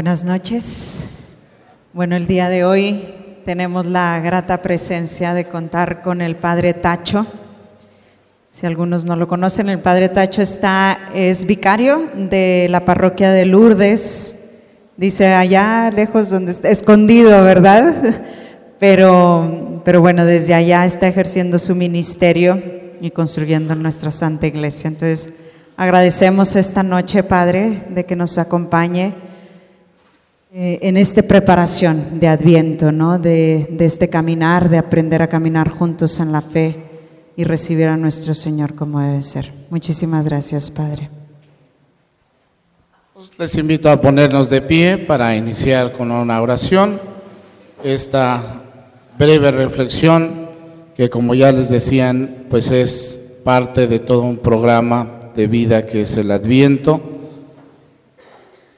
Buenas 0.00 0.24
noches. 0.24 1.10
Bueno, 1.92 2.16
el 2.16 2.26
día 2.26 2.48
de 2.48 2.64
hoy 2.64 3.04
tenemos 3.44 3.84
la 3.84 4.18
grata 4.20 4.62
presencia 4.62 5.34
de 5.34 5.44
contar 5.44 6.00
con 6.00 6.22
el 6.22 6.36
Padre 6.36 6.72
Tacho. 6.72 7.26
Si 8.48 8.64
algunos 8.64 9.04
no 9.04 9.14
lo 9.14 9.28
conocen, 9.28 9.68
el 9.68 9.80
Padre 9.80 10.08
Tacho 10.08 10.40
está, 10.40 10.98
es 11.14 11.44
vicario 11.44 12.08
de 12.14 12.68
la 12.70 12.86
parroquia 12.86 13.30
de 13.32 13.44
Lourdes. 13.44 14.62
Dice 14.96 15.34
allá 15.34 15.90
lejos 15.90 16.30
donde 16.30 16.52
está, 16.52 16.70
escondido, 16.70 17.44
¿verdad? 17.44 18.22
Pero, 18.78 19.82
pero 19.84 20.00
bueno, 20.00 20.24
desde 20.24 20.54
allá 20.54 20.86
está 20.86 21.08
ejerciendo 21.08 21.58
su 21.58 21.74
ministerio 21.74 22.58
y 23.02 23.10
construyendo 23.10 23.74
nuestra 23.74 24.10
Santa 24.10 24.46
Iglesia. 24.46 24.88
Entonces, 24.88 25.34
agradecemos 25.76 26.56
esta 26.56 26.82
noche, 26.82 27.22
Padre, 27.22 27.82
de 27.90 28.06
que 28.06 28.16
nos 28.16 28.38
acompañe 28.38 29.28
eh, 30.52 30.80
en 30.82 30.96
esta 30.96 31.22
preparación 31.22 32.18
de 32.18 32.26
Adviento, 32.26 32.90
¿no? 32.90 33.20
De, 33.20 33.68
de 33.70 33.84
este 33.84 34.08
caminar, 34.08 34.68
de 34.68 34.78
aprender 34.78 35.22
a 35.22 35.28
caminar 35.28 35.68
juntos 35.68 36.18
en 36.18 36.32
la 36.32 36.40
fe 36.40 36.74
y 37.36 37.44
recibir 37.44 37.86
a 37.86 37.96
nuestro 37.96 38.34
Señor 38.34 38.74
como 38.74 38.98
debe 38.98 39.22
ser. 39.22 39.52
Muchísimas 39.70 40.24
gracias, 40.24 40.68
Padre. 40.68 41.08
Pues 43.14 43.30
Les 43.38 43.56
invito 43.58 43.88
a 43.88 44.00
ponernos 44.00 44.50
de 44.50 44.60
pie 44.60 44.98
para 44.98 45.36
iniciar 45.36 45.92
con 45.92 46.10
una 46.10 46.42
oración. 46.42 47.00
Esta 47.84 48.62
breve 49.16 49.52
reflexión 49.52 50.48
que 50.96 51.08
como 51.08 51.34
ya 51.34 51.52
les 51.52 51.68
decían, 51.68 52.46
pues 52.50 52.72
es 52.72 53.38
parte 53.44 53.86
de 53.86 54.00
todo 54.00 54.22
un 54.22 54.38
programa 54.38 55.30
de 55.36 55.46
vida 55.46 55.86
que 55.86 56.02
es 56.02 56.16
el 56.16 56.32
Adviento 56.32 57.09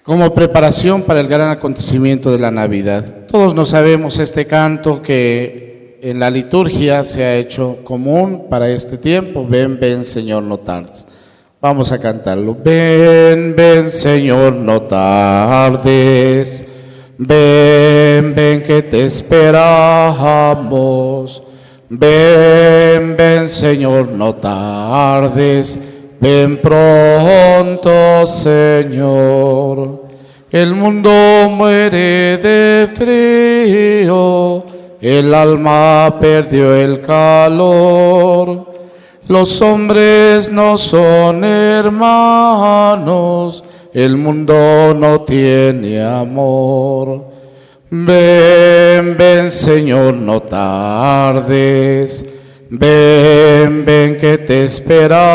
como 0.03 0.35
preparación 0.35 1.03
para 1.03 1.21
el 1.21 1.29
gran 1.29 1.51
acontecimiento 1.51 2.33
de 2.33 2.39
la 2.39 2.51
Navidad. 2.51 3.05
Todos 3.31 3.55
nos 3.55 3.69
sabemos 3.69 4.19
este 4.19 4.47
canto 4.47 5.01
que 5.01 5.99
en 6.03 6.19
la 6.19 6.29
liturgia 6.31 7.05
se 7.05 7.23
ha 7.25 7.37
hecho 7.37 7.79
común 7.85 8.47
para 8.51 8.69
este 8.69 8.99
tiempo. 8.99 9.47
Ven, 9.49 9.79
ven, 9.79 10.05
Señor, 10.05 10.43
no 10.43 10.59
tardes. 10.59 11.07
Vamos 11.61 11.93
a 11.93 12.01
cantarlo. 12.01 12.57
Ven, 12.63 13.55
ven, 13.57 13.89
Señor, 13.89 14.55
no 14.55 14.83
tardes. 14.83 16.65
Ven, 17.17 18.35
ven, 18.35 18.65
que 18.65 18.83
te 18.83 19.05
esperamos. 19.07 20.65
Ven, 21.89 23.17
ven, 23.17 23.49
Señor, 23.49 24.09
no 24.09 24.35
tardes. 24.35 25.92
Ven 26.23 26.59
pronto, 26.59 28.25
Señor. 28.27 30.03
El 30.53 30.73
mundo 30.73 31.11
muere 31.51 32.39
de 32.39 32.87
frío, 32.87 34.65
el 35.01 35.35
alma 35.35 36.17
perdió 36.21 36.77
el 36.77 37.01
calor. 37.01 38.71
Los 39.27 39.61
hombres 39.63 40.49
no 40.53 40.79
son 40.79 41.43
hermanos, 41.43 42.05
el 43.93 44.17
mundo 44.17 44.95
no 44.97 45.23
tiene 45.23 46.01
amor. 46.01 47.25
Ven, 47.91 49.17
ven, 49.19 49.51
Señor, 49.51 50.15
no 50.15 50.39
tardes. 50.41 52.32
Ven, 52.75 53.85
ven 53.85 54.17
que 54.17 54.39
te 54.39 54.65
esperamos. 54.65 55.29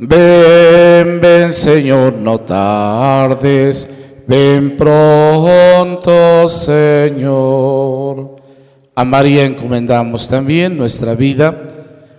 Ven, 0.00 1.20
ven 1.20 1.52
Señor, 1.52 2.14
no 2.14 2.40
tardes. 2.40 3.88
Ven 4.26 4.76
pronto, 4.76 6.48
Señor. 6.48 8.34
A 8.96 9.04
María 9.04 9.44
encomendamos 9.44 10.28
también 10.28 10.76
nuestra 10.76 11.14
vida. 11.14 11.56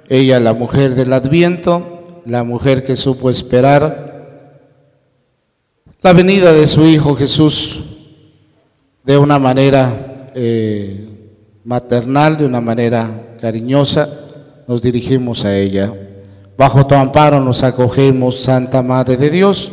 Ella, 0.08 0.40
la 0.40 0.54
mujer 0.54 0.96
del 0.96 1.12
Adviento, 1.12 2.22
la 2.26 2.46
mujer 2.46 2.86
que 2.86 2.96
supo 2.96 3.30
esperar 3.30 4.08
la 6.02 6.14
venida 6.14 6.54
de 6.54 6.68
su 6.68 6.86
Hijo 6.86 7.18
Jesús 7.18 7.84
de 9.04 9.18
una 9.18 9.40
manera 9.40 10.32
eh, 10.34 11.19
maternal, 11.64 12.38
de 12.38 12.46
una 12.46 12.62
manera 12.62 13.36
cariñosa, 13.42 14.10
nos 14.68 14.82
dirigimos 14.82 15.46
a 15.46 15.58
ella. 15.58 15.94
Bajo 16.58 16.86
tu 16.86 16.96
amparo 16.96 17.40
nos 17.40 17.64
acogemos, 17.64 18.40
Santa 18.40 18.82
Madre 18.82 19.18
de 19.18 19.30
Dios. 19.30 19.72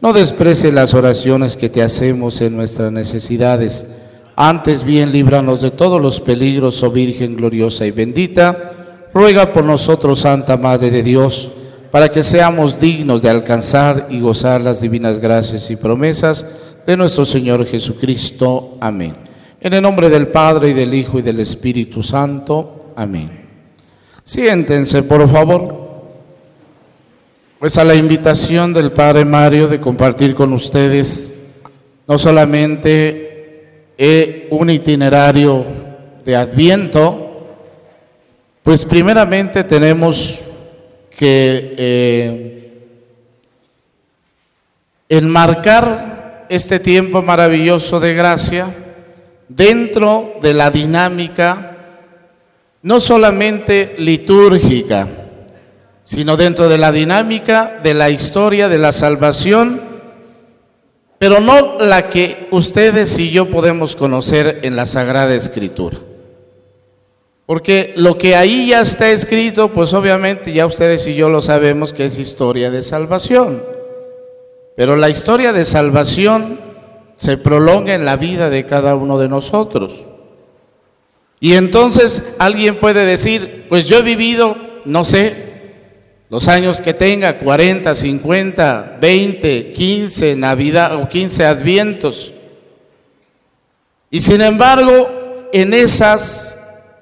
No 0.00 0.12
desprecie 0.12 0.70
las 0.70 0.94
oraciones 0.94 1.56
que 1.56 1.68
te 1.68 1.82
hacemos 1.82 2.40
en 2.40 2.56
nuestras 2.56 2.92
necesidades. 2.92 3.96
Antes 4.36 4.84
bien, 4.84 5.10
líbranos 5.10 5.60
de 5.60 5.72
todos 5.72 6.00
los 6.00 6.20
peligros, 6.20 6.82
oh 6.84 6.92
Virgen 6.92 7.34
gloriosa 7.34 7.84
y 7.86 7.90
bendita. 7.90 8.72
Ruega 9.12 9.52
por 9.52 9.64
nosotros, 9.64 10.20
Santa 10.20 10.56
Madre 10.56 10.92
de 10.92 11.02
Dios, 11.02 11.50
para 11.90 12.08
que 12.08 12.22
seamos 12.22 12.78
dignos 12.78 13.20
de 13.20 13.30
alcanzar 13.30 14.06
y 14.10 14.20
gozar 14.20 14.60
las 14.60 14.80
divinas 14.80 15.18
gracias 15.18 15.70
y 15.70 15.76
promesas 15.76 16.46
de 16.86 16.96
nuestro 16.96 17.24
Señor 17.24 17.66
Jesucristo. 17.66 18.74
Amén. 18.80 19.27
En 19.60 19.74
el 19.74 19.82
nombre 19.82 20.08
del 20.08 20.28
Padre 20.28 20.70
y 20.70 20.72
del 20.72 20.94
Hijo 20.94 21.18
y 21.18 21.22
del 21.22 21.40
Espíritu 21.40 22.00
Santo. 22.00 22.92
Amén. 22.94 23.28
Siéntense, 24.22 25.02
por 25.02 25.28
favor. 25.28 25.88
Pues 27.58 27.76
a 27.76 27.82
la 27.82 27.96
invitación 27.96 28.72
del 28.72 28.92
Padre 28.92 29.24
Mario 29.24 29.66
de 29.66 29.80
compartir 29.80 30.36
con 30.36 30.52
ustedes 30.52 31.46
no 32.06 32.16
solamente 32.18 33.88
eh, 33.98 34.46
un 34.52 34.70
itinerario 34.70 35.64
de 36.24 36.36
Adviento, 36.36 37.48
pues 38.62 38.84
primeramente 38.84 39.64
tenemos 39.64 40.38
que 41.10 41.74
eh, 41.76 42.72
enmarcar 45.08 46.46
este 46.48 46.78
tiempo 46.78 47.22
maravilloso 47.22 47.98
de 47.98 48.14
gracia 48.14 48.72
dentro 49.48 50.34
de 50.42 50.54
la 50.54 50.70
dinámica 50.70 51.76
no 52.82 53.00
solamente 53.00 53.96
litúrgica, 53.98 55.08
sino 56.04 56.36
dentro 56.36 56.68
de 56.68 56.78
la 56.78 56.92
dinámica 56.92 57.80
de 57.82 57.94
la 57.94 58.10
historia 58.10 58.68
de 58.68 58.78
la 58.78 58.92
salvación, 58.92 59.80
pero 61.18 61.40
no 61.40 61.78
la 61.78 62.08
que 62.08 62.46
ustedes 62.50 63.18
y 63.18 63.30
yo 63.30 63.46
podemos 63.46 63.96
conocer 63.96 64.60
en 64.62 64.76
la 64.76 64.86
Sagrada 64.86 65.34
Escritura. 65.34 65.98
Porque 67.44 67.94
lo 67.96 68.18
que 68.18 68.36
ahí 68.36 68.68
ya 68.68 68.82
está 68.82 69.10
escrito, 69.10 69.68
pues 69.68 69.94
obviamente 69.94 70.52
ya 70.52 70.66
ustedes 70.66 71.06
y 71.06 71.14
yo 71.14 71.28
lo 71.30 71.40
sabemos 71.40 71.92
que 71.92 72.06
es 72.06 72.18
historia 72.18 72.70
de 72.70 72.82
salvación. 72.82 73.62
Pero 74.76 74.96
la 74.96 75.08
historia 75.08 75.52
de 75.52 75.64
salvación 75.64 76.67
se 77.18 77.36
prolonga 77.36 77.94
en 77.94 78.04
la 78.04 78.16
vida 78.16 78.48
de 78.48 78.64
cada 78.64 78.94
uno 78.94 79.18
de 79.18 79.28
nosotros. 79.28 80.04
Y 81.40 81.54
entonces 81.54 82.36
alguien 82.38 82.76
puede 82.76 83.04
decir, 83.04 83.66
pues 83.68 83.86
yo 83.86 83.98
he 83.98 84.02
vivido, 84.02 84.56
no 84.84 85.04
sé, 85.04 85.48
los 86.30 86.46
años 86.48 86.80
que 86.80 86.94
tenga, 86.94 87.38
40, 87.38 87.94
50, 87.94 88.98
20, 89.00 89.72
15 89.72 90.36
Navidad 90.36 90.96
o 90.96 91.08
15 91.08 91.44
Advientos. 91.44 92.32
Y 94.10 94.20
sin 94.20 94.40
embargo, 94.40 95.48
en 95.52 95.74
esas 95.74 96.56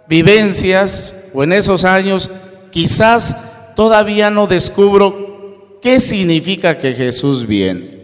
vivencias 0.09 1.29
o 1.35 1.45
en 1.45 1.53
esos 1.53 1.85
años, 1.85 2.31
quizás 2.71 3.75
todavía 3.75 4.31
no 4.31 4.47
descubro 4.47 5.79
qué 5.83 6.01
significa 6.01 6.79
que 6.79 6.95
Jesús 6.95 7.47
viene. 7.47 7.96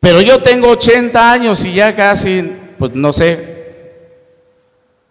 Pero 0.00 0.22
yo 0.22 0.40
tengo 0.40 0.70
80 0.70 1.32
años 1.32 1.64
y 1.64 1.74
ya 1.74 1.94
casi, 1.94 2.50
pues 2.78 2.94
no 2.94 3.12
sé, 3.12 3.50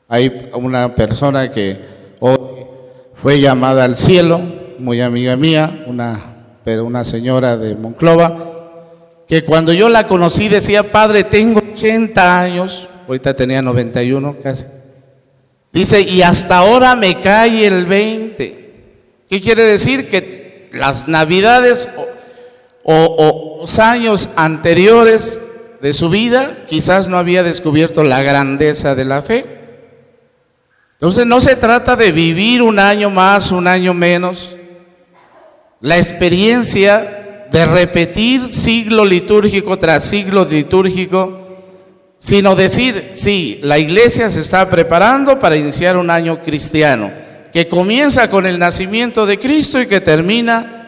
hay 0.07 0.49
una 0.53 0.95
persona 0.95 1.51
que 1.51 1.77
hoy 2.19 2.39
fue 3.13 3.39
llamada 3.39 3.83
al 3.83 3.95
cielo, 3.95 4.41
muy 4.79 4.99
amiga 4.99 5.35
mía, 5.35 5.83
una, 5.85 6.37
pero 6.63 6.85
una 6.85 7.03
señora 7.03 7.55
de 7.55 7.75
Monclova, 7.75 8.49
que 9.27 9.43
cuando 9.43 9.73
yo 9.73 9.89
la 9.89 10.07
conocí 10.07 10.47
decía, 10.47 10.81
padre, 10.81 11.23
tengo 11.23 11.61
80 11.73 12.41
años, 12.41 12.89
ahorita 13.07 13.35
tenía 13.35 13.61
91 13.61 14.37
casi. 14.41 14.65
Dice, 15.71 16.01
y 16.01 16.23
hasta 16.23 16.57
ahora 16.57 16.95
me 16.95 17.19
cae 17.21 17.67
el 17.67 17.85
20. 17.85 18.59
¿Qué 19.29 19.39
quiere 19.39 19.61
decir? 19.61 20.09
Que 20.09 20.69
las 20.73 21.07
navidades 21.07 21.87
o, 22.91 23.65
años 23.79 24.29
anteriores 24.35 25.39
de 25.79 25.93
su 25.93 26.09
vida 26.09 26.65
quizás 26.67 27.07
no 27.07 27.17
había 27.17 27.43
descubierto 27.43 28.03
la 28.03 28.23
grandeza 28.23 28.95
de 28.95 29.05
la 29.05 29.21
fe. 29.21 29.45
Entonces 30.93 31.25
no 31.25 31.39
se 31.39 31.55
trata 31.55 31.95
de 31.95 32.11
vivir 32.11 32.61
un 32.63 32.79
año 32.79 33.09
más, 33.09 33.51
un 33.51 33.67
año 33.67 33.93
menos. 33.93 34.55
La 35.81 35.97
experiencia 35.97 37.45
de 37.51 37.65
repetir 37.67 38.51
siglo 38.51 39.05
litúrgico 39.05 39.77
tras 39.77 40.03
siglo 40.03 40.43
litúrgico, 40.45 41.47
sino 42.17 42.55
decir, 42.55 43.11
sí, 43.13 43.59
la 43.61 43.77
iglesia 43.77 44.29
se 44.29 44.41
está 44.41 44.69
preparando 44.69 45.39
para 45.39 45.55
iniciar 45.55 45.95
un 45.95 46.09
año 46.09 46.41
cristiano, 46.41 47.11
que 47.53 47.67
comienza 47.67 48.29
con 48.29 48.45
el 48.45 48.59
nacimiento 48.59 49.25
de 49.25 49.39
Cristo 49.39 49.79
y 49.79 49.87
que 49.87 50.01
termina 50.01 50.78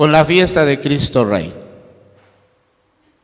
con 0.00 0.12
la 0.12 0.24
fiesta 0.24 0.64
de 0.64 0.80
Cristo 0.80 1.26
Rey. 1.26 1.52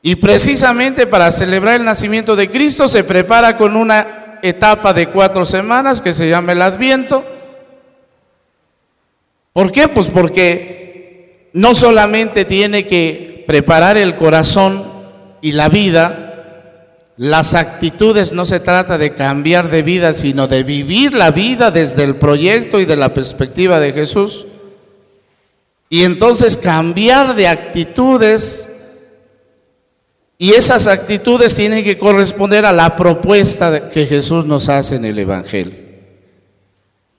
Y 0.03 0.17
precisamente 0.17 1.07
para 1.07 1.33
celebrar 1.33 1.77
el 1.77 1.87
nacimiento 1.87 2.37
de 2.37 2.51
Cristo 2.51 2.87
se 2.87 3.03
prepara 3.03 3.57
con 3.57 3.77
una 3.77 4.39
etapa 4.43 4.93
de 4.93 5.07
cuatro 5.07 5.47
semanas 5.47 6.03
que 6.03 6.13
se 6.13 6.29
llama 6.29 6.53
el 6.53 6.61
Adviento. 6.61 7.25
¿Por 9.55 9.73
qué? 9.73 9.89
Pues 9.89 10.09
porque 10.09 11.49
no 11.55 11.75
solamente 11.75 12.45
tiene 12.45 12.85
que 12.85 13.47
preparar 13.47 13.97
el 13.97 14.15
corazón 14.15 14.85
y 15.41 15.53
la 15.53 15.71
vida, 15.71 16.85
las 17.17 17.55
actitudes 17.55 18.35
no 18.35 18.45
se 18.45 18.61
trata 18.61 18.99
de 18.99 19.15
cambiar 19.15 19.71
de 19.71 19.83
vida, 19.83 20.13
sino 20.13 20.47
de 20.47 20.63
vivir 20.63 21.15
la 21.15 21.31
vida 21.31 21.71
desde 21.71 22.05
el 22.05 22.17
proyecto 22.17 22.81
y 22.81 22.85
de 22.85 22.97
la 22.97 23.15
perspectiva 23.15 23.81
de 23.81 23.95
Jesús. 23.95 24.46
Y 25.89 26.03
entonces 26.03 26.57
cambiar 26.57 27.35
de 27.35 27.49
actitudes 27.49 28.77
y 30.39 30.53
esas 30.53 30.87
actitudes 30.87 31.55
tienen 31.55 31.83
que 31.83 31.97
corresponder 31.97 32.67
a 32.67 32.73
la 32.73 32.95
propuesta 32.95 33.89
que 33.89 34.07
Jesús 34.07 34.45
nos 34.45 34.69
hace 34.69 34.97
en 34.97 35.07
el 35.07 35.19
Evangelio. 35.19 35.87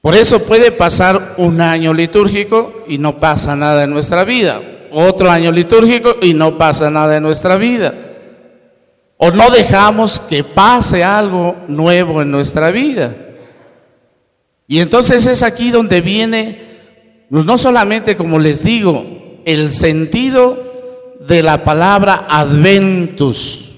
Por 0.01 0.15
eso 0.15 0.45
puede 0.45 0.71
pasar 0.71 1.35
un 1.37 1.59
año 1.59 1.93
litúrgico 1.93 2.83
y 2.87 2.97
no 2.97 3.19
pasa 3.19 3.55
nada 3.55 3.83
en 3.83 3.89
nuestra 3.89 4.23
vida. 4.23 4.61
Otro 4.91 5.31
año 5.31 5.51
litúrgico 5.51 6.17
y 6.21 6.33
no 6.33 6.57
pasa 6.57 6.91
nada 6.91 7.17
en 7.17 7.23
nuestra 7.23 7.57
vida. 7.57 7.93
O 9.17 9.31
no 9.31 9.49
dejamos 9.49 10.19
que 10.19 10.43
pase 10.43 11.03
algo 11.03 11.55
nuevo 11.67 12.21
en 12.21 12.29
nuestra 12.29 12.69
vida. 12.69 13.15
Y 14.67 14.79
entonces 14.79 15.25
es 15.25 15.41
aquí 15.41 15.71
donde 15.71 16.01
viene, 16.01 16.66
no 17.29 17.57
solamente 17.57 18.15
como 18.15 18.39
les 18.39 18.63
digo, 18.63 19.03
el 19.45 19.71
sentido 19.71 21.15
de 21.19 21.43
la 21.43 21.63
palabra 21.63 22.25
adventus. 22.29 23.71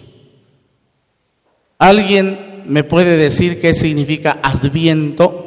¿Alguien 1.78 2.64
me 2.66 2.84
puede 2.84 3.18
decir 3.18 3.60
qué 3.62 3.74
significa 3.74 4.40
adviento? 4.44 5.46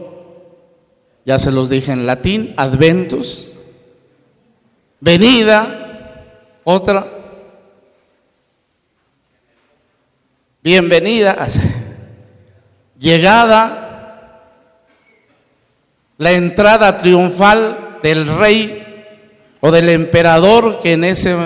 Ya 1.25 1.39
se 1.39 1.53
los 1.53 1.69
dije 1.69 1.93
en 1.93 2.07
latín, 2.07 2.55
adventus. 2.57 3.53
Venida, 5.01 6.25
otra. 6.65 7.07
Bienvenida, 10.63 11.37
llegada, 12.99 14.49
la 16.19 16.31
entrada 16.33 16.97
triunfal 16.99 17.92
del 18.03 18.27
rey 18.27 18.85
o 19.61 19.71
del 19.71 19.89
emperador 19.89 20.81
que 20.81 20.93
en 20.95 21.05
ese 21.05 21.37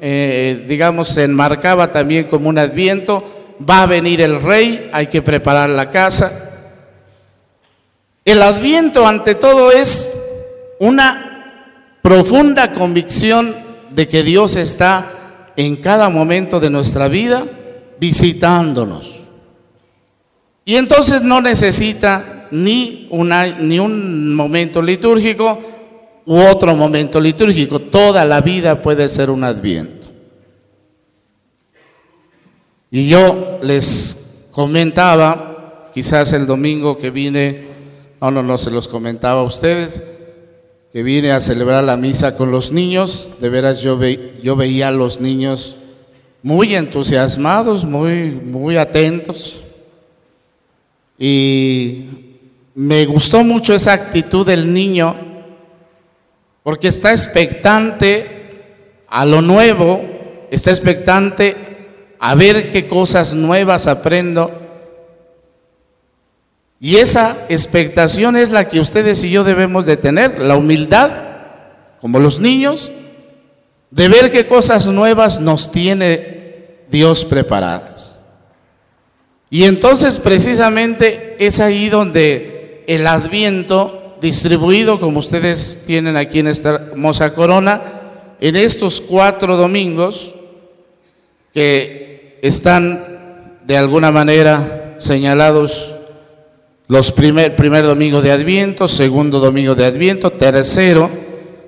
eh, 0.00 0.64
digamos, 0.68 1.08
se 1.08 1.24
enmarcaba 1.24 1.90
también 1.90 2.24
como 2.24 2.48
un 2.48 2.58
adviento, 2.58 3.24
va 3.68 3.82
a 3.82 3.86
venir 3.86 4.20
el 4.20 4.40
rey, 4.42 4.90
hay 4.92 5.06
que 5.06 5.22
preparar 5.22 5.70
la 5.70 5.90
casa. 5.90 6.30
El 8.24 8.42
adviento 8.42 9.06
ante 9.06 9.34
todo 9.34 9.72
es 9.72 10.22
una 10.78 11.72
profunda 12.02 12.72
convicción 12.72 13.54
de 13.90 14.06
que 14.06 14.22
Dios 14.22 14.56
está 14.56 15.06
en 15.56 15.76
cada 15.76 16.10
momento 16.10 16.60
de 16.60 16.70
nuestra 16.70 17.08
vida 17.08 17.44
visitándonos. 17.98 19.22
Y 20.64 20.76
entonces 20.76 21.22
no 21.22 21.40
necesita 21.40 22.48
ni, 22.50 23.06
una, 23.10 23.46
ni 23.46 23.78
un 23.78 24.34
momento 24.34 24.82
litúrgico 24.82 25.58
u 26.26 26.36
otro 26.36 26.74
momento 26.76 27.20
litúrgico. 27.20 27.78
Toda 27.78 28.24
la 28.24 28.40
vida 28.40 28.82
puede 28.82 29.08
ser 29.08 29.30
un 29.30 29.44
adviento. 29.44 30.08
Y 32.90 33.08
yo 33.08 33.58
les 33.62 34.48
comentaba, 34.52 35.90
quizás 35.94 36.32
el 36.32 36.46
domingo 36.46 36.98
que 36.98 37.10
vine, 37.10 37.64
no, 38.20 38.30
no, 38.30 38.42
no 38.42 38.58
se 38.58 38.70
los 38.70 38.88
comentaba 38.88 39.40
a 39.40 39.44
ustedes, 39.44 40.02
que 40.92 41.02
vine 41.02 41.30
a 41.30 41.40
celebrar 41.40 41.84
la 41.84 41.96
misa 41.96 42.36
con 42.36 42.50
los 42.50 42.72
niños, 42.72 43.28
de 43.40 43.48
veras 43.50 43.80
yo, 43.80 44.00
yo 44.42 44.56
veía 44.56 44.88
a 44.88 44.92
los 44.92 45.20
niños 45.20 45.76
muy 46.42 46.74
entusiasmados, 46.74 47.84
muy, 47.84 48.30
muy 48.30 48.76
atentos. 48.76 49.56
Y 51.18 52.04
me 52.74 53.04
gustó 53.04 53.42
mucho 53.42 53.74
esa 53.74 53.92
actitud 53.92 54.46
del 54.46 54.72
niño, 54.72 55.25
porque 56.66 56.88
está 56.88 57.12
expectante 57.12 58.26
a 59.06 59.24
lo 59.24 59.40
nuevo, 59.40 60.02
está 60.50 60.70
expectante 60.70 61.54
a 62.18 62.34
ver 62.34 62.72
qué 62.72 62.88
cosas 62.88 63.34
nuevas 63.34 63.86
aprendo. 63.86 64.50
Y 66.80 66.96
esa 66.96 67.36
expectación 67.48 68.34
es 68.36 68.50
la 68.50 68.66
que 68.66 68.80
ustedes 68.80 69.22
y 69.22 69.30
yo 69.30 69.44
debemos 69.44 69.86
de 69.86 69.96
tener, 69.96 70.42
la 70.42 70.56
humildad, 70.56 71.12
como 72.00 72.18
los 72.18 72.40
niños, 72.40 72.90
de 73.92 74.08
ver 74.08 74.32
qué 74.32 74.48
cosas 74.48 74.88
nuevas 74.88 75.38
nos 75.38 75.70
tiene 75.70 76.78
Dios 76.88 77.24
preparadas. 77.24 78.16
Y 79.50 79.66
entonces 79.66 80.18
precisamente 80.18 81.36
es 81.38 81.60
ahí 81.60 81.88
donde 81.88 82.82
el 82.88 83.06
adviento 83.06 84.05
distribuido, 84.26 84.98
como 84.98 85.20
ustedes 85.20 85.84
tienen 85.86 86.16
aquí 86.16 86.40
en 86.40 86.48
esta 86.48 86.70
hermosa 86.90 87.32
corona, 87.32 87.80
en 88.40 88.56
estos 88.56 89.00
cuatro 89.00 89.56
domingos, 89.56 90.34
que 91.54 92.38
están 92.42 93.60
de 93.64 93.76
alguna 93.76 94.10
manera 94.10 94.96
señalados 94.98 95.94
los 96.88 97.12
primer, 97.12 97.54
primer 97.54 97.84
domingo 97.84 98.20
de 98.20 98.32
Adviento, 98.32 98.88
segundo 98.88 99.38
domingo 99.38 99.76
de 99.76 99.86
Adviento, 99.86 100.30
tercero, 100.30 101.08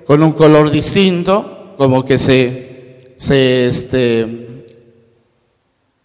con 0.05 0.21
un 0.21 0.33
color 0.33 0.69
distinto, 0.69 1.75
como 1.77 2.03
que 2.03 2.17
se, 2.17 3.13
se, 3.15 3.67
este, 3.67 4.27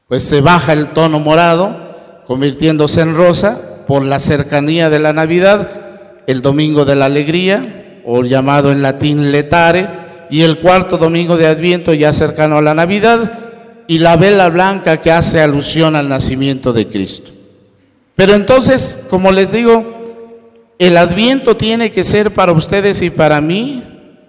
pues 0.07 0.23
se 0.23 0.41
baja 0.41 0.73
el 0.73 0.89
tono 0.89 1.19
morado, 1.19 2.23
convirtiéndose 2.29 3.01
en 3.01 3.17
rosa 3.17 3.85
por 3.89 4.05
la 4.05 4.21
cercanía 4.21 4.89
de 4.89 5.01
la 5.01 5.13
Navidad, 5.13 5.84
el 6.27 6.43
domingo 6.43 6.85
de 6.85 6.97
la 6.97 7.07
alegría, 7.07 8.01
o 8.05 8.23
llamado 8.23 8.73
en 8.73 8.83
latín 8.83 9.31
letare, 9.33 9.89
y 10.31 10.43
el 10.43 10.59
cuarto 10.59 10.99
domingo 10.99 11.37
de 11.37 11.47
Adviento 11.47 11.95
ya 11.95 12.13
cercano 12.13 12.59
a 12.59 12.63
la 12.63 12.75
Navidad, 12.75 13.39
y 13.87 13.99
la 13.99 14.17
vela 14.17 14.49
blanca 14.49 14.99
que 14.99 15.13
hace 15.13 15.41
alusión 15.41 15.97
al 15.97 16.09
nacimiento 16.09 16.73
de 16.73 16.87
Cristo. 16.89 17.31
Pero 18.15 18.35
entonces, 18.35 19.07
como 19.11 19.33
les 19.33 19.53
digo, 19.53 19.95
el 20.79 20.97
adviento 20.97 21.57
tiene 21.57 21.91
que 21.91 22.05
ser 22.05 22.33
para 22.33 22.53
ustedes 22.53 23.03
y 23.03 23.11
para 23.11 23.41
mí 23.41 23.83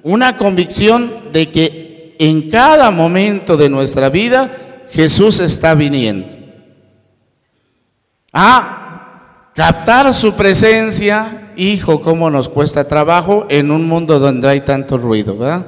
una 0.04 0.38
convicción 0.38 1.12
de 1.32 1.50
que 1.50 2.16
en 2.20 2.50
cada 2.50 2.92
momento 2.92 3.58
de 3.58 3.70
nuestra 3.70 4.10
vida 4.10 4.52
Jesús 4.90 5.40
está 5.40 5.74
viniendo. 5.74 6.28
Ah, 8.32 9.52
captar 9.56 10.14
su 10.14 10.36
presencia, 10.36 11.45
hijo, 11.58 12.02
cómo 12.02 12.30
nos 12.30 12.50
cuesta 12.50 12.88
trabajo 12.88 13.46
en 13.50 13.72
un 13.72 13.88
mundo 13.88 14.20
donde 14.20 14.48
hay 14.48 14.62
tanto 14.62 14.98
ruido, 14.98 15.38
¿verdad? 15.38 15.66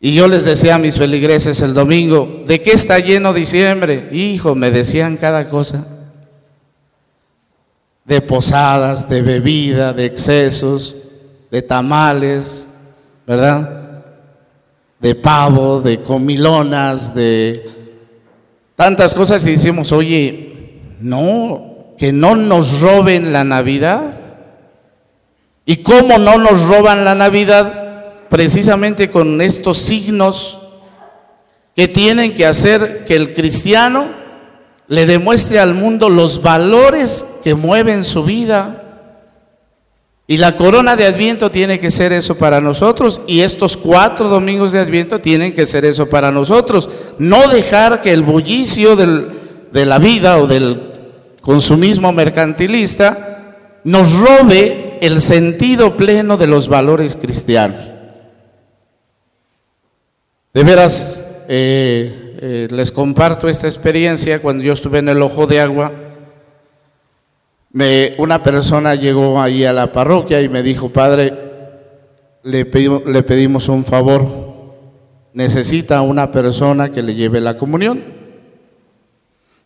Y 0.00 0.14
yo 0.14 0.28
les 0.28 0.44
decía 0.44 0.76
a 0.76 0.78
mis 0.78 0.96
feligreses 0.96 1.60
el 1.60 1.74
domingo, 1.74 2.38
¿de 2.46 2.62
qué 2.62 2.72
está 2.72 2.98
lleno 3.00 3.32
diciembre? 3.32 4.08
Hijo, 4.12 4.54
me 4.54 4.70
decían 4.70 5.16
cada 5.16 5.48
cosa. 5.48 5.84
De 8.04 8.20
posadas, 8.20 9.08
de 9.08 9.22
bebida, 9.22 9.92
de 9.92 10.06
excesos, 10.06 10.94
de 11.50 11.62
tamales, 11.62 12.68
¿verdad? 13.26 14.02
De 15.00 15.14
pavo, 15.14 15.80
de 15.80 16.00
comilonas, 16.00 17.14
de 17.14 17.68
tantas 18.76 19.14
cosas 19.14 19.44
y 19.46 19.52
decimos, 19.52 19.90
oye, 19.90 20.80
no, 21.00 21.94
que 21.98 22.12
no 22.12 22.36
nos 22.36 22.80
roben 22.80 23.32
la 23.32 23.42
Navidad. 23.42 24.17
¿Y 25.68 25.76
cómo 25.76 26.18
no 26.18 26.38
nos 26.38 26.62
roban 26.62 27.04
la 27.04 27.14
Navidad? 27.14 27.88
precisamente 28.28 29.10
con 29.10 29.40
estos 29.40 29.78
signos 29.78 30.58
que 31.74 31.88
tienen 31.88 32.34
que 32.34 32.46
hacer 32.46 33.04
que 33.06 33.14
el 33.14 33.34
cristiano 33.34 34.06
le 34.88 35.06
demuestre 35.06 35.58
al 35.58 35.74
mundo 35.74 36.08
los 36.08 36.42
valores 36.42 37.40
que 37.44 37.54
mueven 37.54 38.04
su 38.04 38.24
vida. 38.24 38.84
Y 40.26 40.38
la 40.38 40.56
corona 40.56 40.96
de 40.96 41.06
Adviento 41.06 41.50
tiene 41.50 41.78
que 41.78 41.90
ser 41.90 42.12
eso 42.12 42.36
para 42.36 42.60
nosotros 42.60 43.20
y 43.26 43.40
estos 43.40 43.76
cuatro 43.76 44.28
domingos 44.28 44.72
de 44.72 44.80
Adviento 44.80 45.20
tienen 45.20 45.54
que 45.54 45.66
ser 45.66 45.84
eso 45.84 46.08
para 46.08 46.30
nosotros. 46.30 46.88
No 47.18 47.48
dejar 47.48 48.02
que 48.02 48.12
el 48.12 48.22
bullicio 48.22 48.96
de 48.96 49.86
la 49.86 49.98
vida 49.98 50.38
o 50.38 50.46
del 50.46 50.82
consumismo 51.40 52.12
mercantilista 52.12 53.54
nos 53.84 54.12
robe 54.14 54.87
el 55.02 55.20
sentido 55.20 55.96
pleno 55.96 56.36
de 56.36 56.46
los 56.46 56.68
valores 56.68 57.16
cristianos. 57.16 57.80
De 60.54 60.62
veras, 60.62 61.44
eh, 61.48 62.36
eh, 62.40 62.68
les 62.70 62.90
comparto 62.90 63.48
esta 63.48 63.66
experiencia 63.66 64.40
cuando 64.40 64.64
yo 64.64 64.72
estuve 64.72 64.98
en 64.98 65.08
el 65.08 65.22
ojo 65.22 65.46
de 65.46 65.60
agua 65.60 65.92
una 68.18 68.42
persona 68.42 68.94
llegó 68.94 69.40
ahí 69.40 69.64
a 69.64 69.72
la 69.72 69.92
parroquia 69.92 70.40
y 70.40 70.48
me 70.48 70.62
dijo, 70.62 70.90
padre, 70.90 71.32
le, 72.42 72.64
le 72.64 73.22
pedimos 73.22 73.68
un 73.68 73.84
favor, 73.84 74.26
necesita 75.32 76.00
una 76.00 76.32
persona 76.32 76.90
que 76.90 77.02
le 77.02 77.14
lleve 77.14 77.40
la 77.40 77.56
comunión 77.56 78.02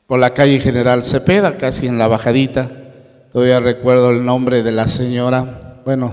por 0.06 0.18
la 0.18 0.34
calle 0.34 0.58
General 0.58 1.02
Cepeda, 1.02 1.56
casi 1.56 1.86
en 1.86 1.98
la 1.98 2.08
bajadita. 2.08 2.70
Todavía 3.32 3.60
recuerdo 3.60 4.10
el 4.10 4.24
nombre 4.24 4.62
de 4.62 4.72
la 4.72 4.88
señora, 4.88 5.80
bueno, 5.84 6.12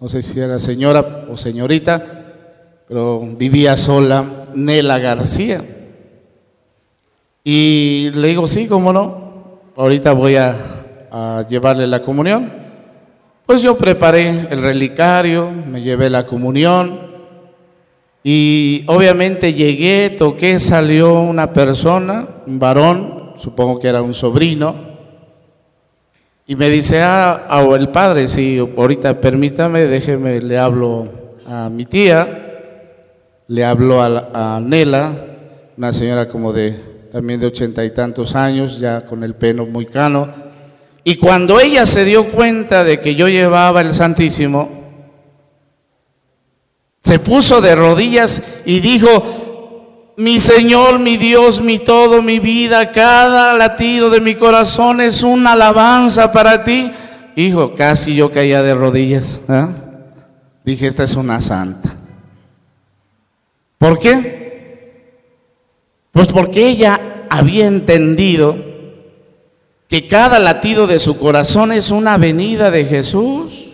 no 0.00 0.08
sé 0.08 0.22
si 0.22 0.38
era 0.38 0.58
señora 0.58 1.24
o 1.30 1.36
señorita, 1.36 2.24
pero 2.88 3.20
vivía 3.20 3.76
sola, 3.76 4.24
Nela 4.54 4.98
García. 4.98 5.62
Y 7.42 8.10
le 8.14 8.28
digo, 8.28 8.46
sí, 8.46 8.66
cómo 8.66 8.92
no, 8.92 9.60
ahorita 9.76 10.12
voy 10.12 10.36
a 10.36 10.56
a 11.12 11.46
llevarle 11.46 11.86
la 11.86 12.00
comunión. 12.00 12.50
Pues 13.44 13.60
yo 13.60 13.76
preparé 13.76 14.46
el 14.50 14.62
relicario, 14.62 15.50
me 15.50 15.82
llevé 15.82 16.08
la 16.08 16.24
comunión 16.24 17.12
y 18.24 18.84
obviamente 18.86 19.52
llegué, 19.52 20.08
toqué, 20.10 20.58
salió 20.58 21.20
una 21.20 21.52
persona, 21.52 22.26
un 22.46 22.58
varón, 22.58 23.32
supongo 23.36 23.78
que 23.78 23.88
era 23.88 24.00
un 24.00 24.14
sobrino, 24.14 24.91
y 26.46 26.56
me 26.56 26.68
dice, 26.68 27.02
ah, 27.02 27.46
ah 27.48 27.62
el 27.78 27.88
padre, 27.90 28.28
sí, 28.28 28.58
ahorita 28.58 29.20
permítame, 29.20 29.82
déjeme, 29.82 30.40
le 30.40 30.58
hablo 30.58 31.08
a 31.46 31.68
mi 31.68 31.84
tía, 31.84 32.50
le 33.48 33.64
hablo 33.64 34.02
a, 34.02 34.56
a 34.56 34.60
Nela, 34.60 35.12
una 35.76 35.92
señora 35.92 36.28
como 36.28 36.52
de 36.52 36.92
también 37.12 37.40
de 37.40 37.46
ochenta 37.46 37.84
y 37.84 37.90
tantos 37.90 38.34
años, 38.34 38.78
ya 38.78 39.04
con 39.04 39.22
el 39.22 39.34
pelo 39.34 39.66
muy 39.66 39.86
cano, 39.86 40.28
y 41.04 41.16
cuando 41.16 41.60
ella 41.60 41.84
se 41.84 42.04
dio 42.04 42.24
cuenta 42.30 42.84
de 42.84 43.00
que 43.00 43.14
yo 43.14 43.28
llevaba 43.28 43.80
el 43.80 43.92
Santísimo, 43.92 44.82
se 47.02 47.18
puso 47.18 47.60
de 47.60 47.74
rodillas 47.74 48.62
y 48.64 48.80
dijo, 48.80 49.08
mi 50.22 50.38
Señor, 50.38 51.00
mi 51.00 51.16
Dios, 51.16 51.60
mi 51.60 51.80
todo, 51.80 52.22
mi 52.22 52.38
vida, 52.38 52.92
cada 52.92 53.54
latido 53.54 54.08
de 54.08 54.20
mi 54.20 54.36
corazón 54.36 55.00
es 55.00 55.24
una 55.24 55.54
alabanza 55.54 56.32
para 56.32 56.62
ti. 56.62 56.92
Hijo, 57.34 57.74
casi 57.74 58.14
yo 58.14 58.30
caía 58.30 58.62
de 58.62 58.72
rodillas. 58.72 59.40
¿eh? 59.48 59.66
Dije, 60.64 60.86
esta 60.86 61.02
es 61.02 61.16
una 61.16 61.40
santa. 61.40 61.96
¿Por 63.78 63.98
qué? 63.98 65.02
Pues 66.12 66.28
porque 66.28 66.68
ella 66.68 67.00
había 67.28 67.66
entendido 67.66 68.56
que 69.88 70.06
cada 70.06 70.38
latido 70.38 70.86
de 70.86 71.00
su 71.00 71.18
corazón 71.18 71.72
es 71.72 71.90
una 71.90 72.16
venida 72.16 72.70
de 72.70 72.84
Jesús. 72.84 73.70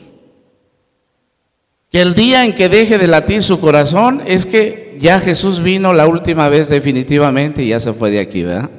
Que 1.91 2.01
el 2.01 2.15
día 2.15 2.47
en 2.47 2.55
que 2.55 2.71
deje 2.71 2.97
de 2.97 3.07
latir 3.07 3.43
su 3.43 3.61
corazón 3.61 4.23
es 4.25 4.47
que 4.47 4.88
ya 4.99 5.19
Jesús 5.19 5.63
vino 5.63 5.93
la 5.93 6.07
última 6.07 6.49
vez 6.49 6.69
definitivamente 6.69 7.63
y 7.63 7.69
ya 7.69 7.81
se 7.81 7.93
fue 7.93 8.11
de 8.11 8.21
aquí, 8.21 8.43
¿verdad? 8.43 8.71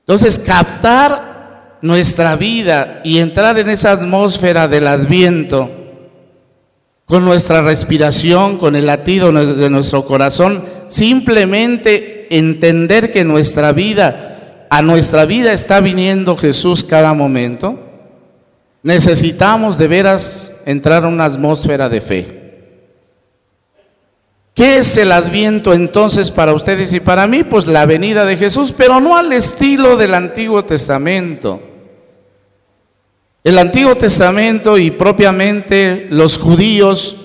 Entonces, 0.00 0.38
captar 0.40 1.78
nuestra 1.82 2.36
vida 2.36 3.00
y 3.04 3.18
entrar 3.18 3.58
en 3.58 3.68
esa 3.68 3.92
atmósfera 3.92 4.68
del 4.68 4.86
adviento 4.86 5.70
con 7.04 7.24
nuestra 7.24 7.62
respiración, 7.62 8.58
con 8.58 8.76
el 8.76 8.86
latido 8.86 9.32
de 9.32 9.70
nuestro 9.70 10.04
corazón, 10.04 10.64
simplemente 10.88 12.26
entender 12.36 13.12
que 13.12 13.24
nuestra 13.24 13.72
vida 13.72 14.66
a 14.70 14.82
nuestra 14.82 15.24
vida 15.26 15.52
está 15.52 15.80
viniendo 15.80 16.36
Jesús 16.36 16.84
cada 16.84 17.12
momento, 17.12 17.76
necesitamos 18.84 19.76
de 19.76 19.88
veras 19.88 20.60
entrar 20.64 21.02
en 21.02 21.08
una 21.12 21.24
atmósfera 21.24 21.88
de 21.88 22.00
fe. 22.00 22.39
¿Qué 24.54 24.78
es 24.78 24.96
el 24.96 25.12
adviento 25.12 25.72
entonces 25.72 26.30
para 26.30 26.52
ustedes 26.52 26.92
y 26.92 27.00
para 27.00 27.26
mí? 27.26 27.44
Pues 27.44 27.66
la 27.66 27.86
venida 27.86 28.24
de 28.24 28.36
Jesús, 28.36 28.72
pero 28.76 29.00
no 29.00 29.16
al 29.16 29.32
estilo 29.32 29.96
del 29.96 30.14
Antiguo 30.14 30.64
Testamento. 30.64 31.62
El 33.42 33.58
Antiguo 33.58 33.94
Testamento 33.94 34.76
y 34.76 34.90
propiamente 34.90 36.08
los 36.10 36.36
judíos 36.36 37.16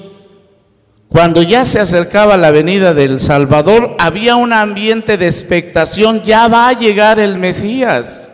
cuando 1.15 1.41
ya 1.41 1.63
se 1.63 1.79
acercaba 1.79 2.35
la 2.35 2.51
venida 2.51 2.93
del 2.93 3.21
Salvador, 3.21 3.95
había 3.99 4.35
un 4.35 4.51
ambiente 4.51 5.17
de 5.17 5.27
expectación, 5.27 6.21
ya 6.23 6.49
va 6.49 6.67
a 6.67 6.77
llegar 6.77 7.19
el 7.19 7.37
Mesías. 7.37 8.33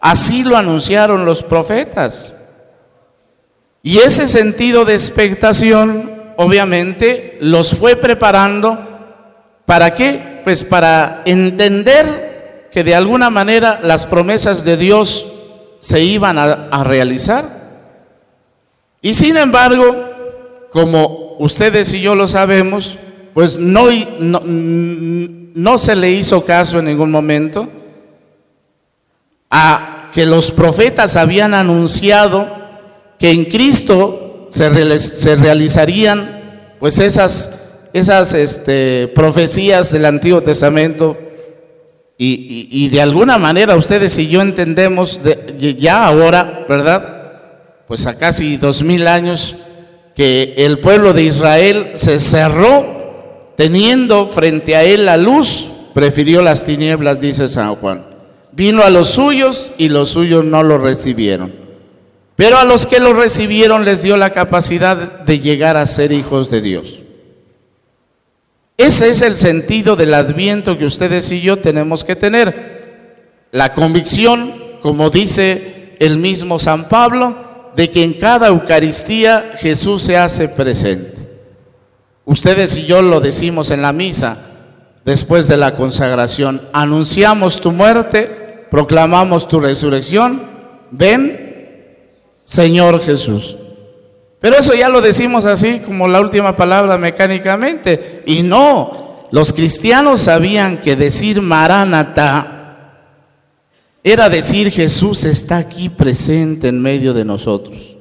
Así 0.00 0.44
lo 0.44 0.56
anunciaron 0.56 1.24
los 1.24 1.42
profetas. 1.42 2.32
Y 3.82 3.98
ese 3.98 4.28
sentido 4.28 4.84
de 4.84 4.94
expectación, 4.94 6.19
obviamente, 6.36 7.38
los 7.40 7.74
fue 7.74 7.96
preparando. 7.96 8.78
¿Para 9.66 9.94
qué? 9.94 10.40
Pues 10.44 10.64
para 10.64 11.22
entender 11.24 12.68
que 12.70 12.84
de 12.84 12.94
alguna 12.94 13.30
manera 13.30 13.80
las 13.82 14.06
promesas 14.06 14.64
de 14.64 14.76
Dios 14.76 15.26
se 15.80 16.02
iban 16.02 16.38
a, 16.38 16.84
realizar. 16.84 17.44
Y 19.02 19.14
sin 19.14 19.36
embargo, 19.36 20.68
como 20.70 21.36
ustedes 21.38 21.92
y 21.94 22.00
yo 22.00 22.14
lo 22.14 22.28
sabemos, 22.28 22.98
pues 23.34 23.58
no, 23.58 23.86
no, 24.20 25.78
se 25.78 25.96
le 25.96 26.10
hizo 26.10 26.44
caso 26.44 26.78
en 26.78 26.84
ningún 26.84 27.10
momento 27.10 27.68
a 29.50 30.10
que 30.12 30.26
los 30.26 30.50
profetas 30.50 31.16
habían 31.16 31.54
anunciado 31.54 32.46
que 33.18 33.30
en 33.30 33.44
Cristo 33.46 34.19
se, 34.50 35.36
realizarían 35.36 36.76
pues 36.78 36.98
esas, 36.98 37.88
esas 37.92 38.34
este, 38.34 39.08
profecías 39.14 39.92
del 39.92 40.04
Antiguo 40.04 40.42
Testamento 40.42 41.16
y, 42.18 42.68
y, 42.70 42.88
de 42.90 43.00
alguna 43.00 43.38
manera 43.38 43.76
ustedes 43.76 44.18
y 44.18 44.28
yo 44.28 44.42
entendemos 44.42 45.22
de, 45.22 45.74
ya 45.78 46.06
ahora, 46.06 46.66
¿verdad? 46.68 47.32
Pues 47.88 48.04
a 48.06 48.18
casi 48.18 48.58
dos 48.58 48.82
mil 48.82 49.08
años 49.08 49.56
que 50.14 50.52
el 50.58 50.80
pueblo 50.80 51.14
de 51.14 51.22
Israel 51.22 51.92
se 51.94 52.20
cerró 52.20 53.54
teniendo 53.56 54.26
frente 54.26 54.76
a 54.76 54.84
él 54.84 55.06
la 55.06 55.16
luz, 55.16 55.70
prefirió 55.94 56.42
las 56.42 56.66
tinieblas, 56.66 57.20
dice 57.20 57.48
San 57.48 57.74
Juan. 57.76 58.04
Vino 58.52 58.82
a 58.82 58.90
los 58.90 59.08
suyos 59.08 59.72
y 59.78 59.88
los 59.88 60.10
suyos 60.10 60.44
no 60.44 60.62
lo 60.62 60.78
recibieron. 60.78 61.59
Pero 62.36 62.58
a 62.58 62.64
los 62.64 62.86
que 62.86 63.00
lo 63.00 63.12
recibieron 63.12 63.84
les 63.84 64.02
dio 64.02 64.16
la 64.16 64.30
capacidad 64.30 65.20
de 65.20 65.38
llegar 65.40 65.76
a 65.76 65.86
ser 65.86 66.12
hijos 66.12 66.50
de 66.50 66.62
Dios. 66.62 67.00
Ese 68.76 69.10
es 69.10 69.20
el 69.20 69.36
sentido 69.36 69.94
del 69.94 70.14
adviento 70.14 70.78
que 70.78 70.86
ustedes 70.86 71.30
y 71.32 71.42
yo 71.42 71.58
tenemos 71.58 72.02
que 72.02 72.16
tener. 72.16 72.80
La 73.52 73.74
convicción, 73.74 74.54
como 74.80 75.10
dice 75.10 75.96
el 75.98 76.18
mismo 76.18 76.58
San 76.58 76.88
Pablo, 76.88 77.72
de 77.76 77.90
que 77.90 78.04
en 78.04 78.14
cada 78.14 78.48
Eucaristía 78.48 79.52
Jesús 79.58 80.02
se 80.02 80.16
hace 80.16 80.48
presente. 80.48 81.28
Ustedes 82.24 82.76
y 82.76 82.86
yo 82.86 83.02
lo 83.02 83.20
decimos 83.20 83.70
en 83.70 83.82
la 83.82 83.92
misa 83.92 84.38
después 85.04 85.48
de 85.48 85.56
la 85.56 85.74
consagración. 85.74 86.62
Anunciamos 86.72 87.60
tu 87.60 87.72
muerte, 87.72 88.66
proclamamos 88.70 89.48
tu 89.48 89.60
resurrección. 89.60 90.42
Ven, 90.90 91.49
Señor 92.50 92.98
Jesús. 92.98 93.56
Pero 94.40 94.56
eso 94.56 94.74
ya 94.74 94.88
lo 94.88 95.00
decimos 95.00 95.44
así 95.44 95.78
como 95.78 96.08
la 96.08 96.20
última 96.20 96.56
palabra 96.56 96.98
mecánicamente. 96.98 98.24
Y 98.26 98.42
no, 98.42 99.28
los 99.30 99.52
cristianos 99.52 100.22
sabían 100.22 100.78
que 100.78 100.96
decir 100.96 101.40
Maránata 101.42 102.96
era 104.02 104.28
decir 104.28 104.72
Jesús 104.72 105.24
está 105.24 105.58
aquí 105.58 105.90
presente 105.90 106.66
en 106.66 106.82
medio 106.82 107.14
de 107.14 107.24
nosotros. 107.24 107.96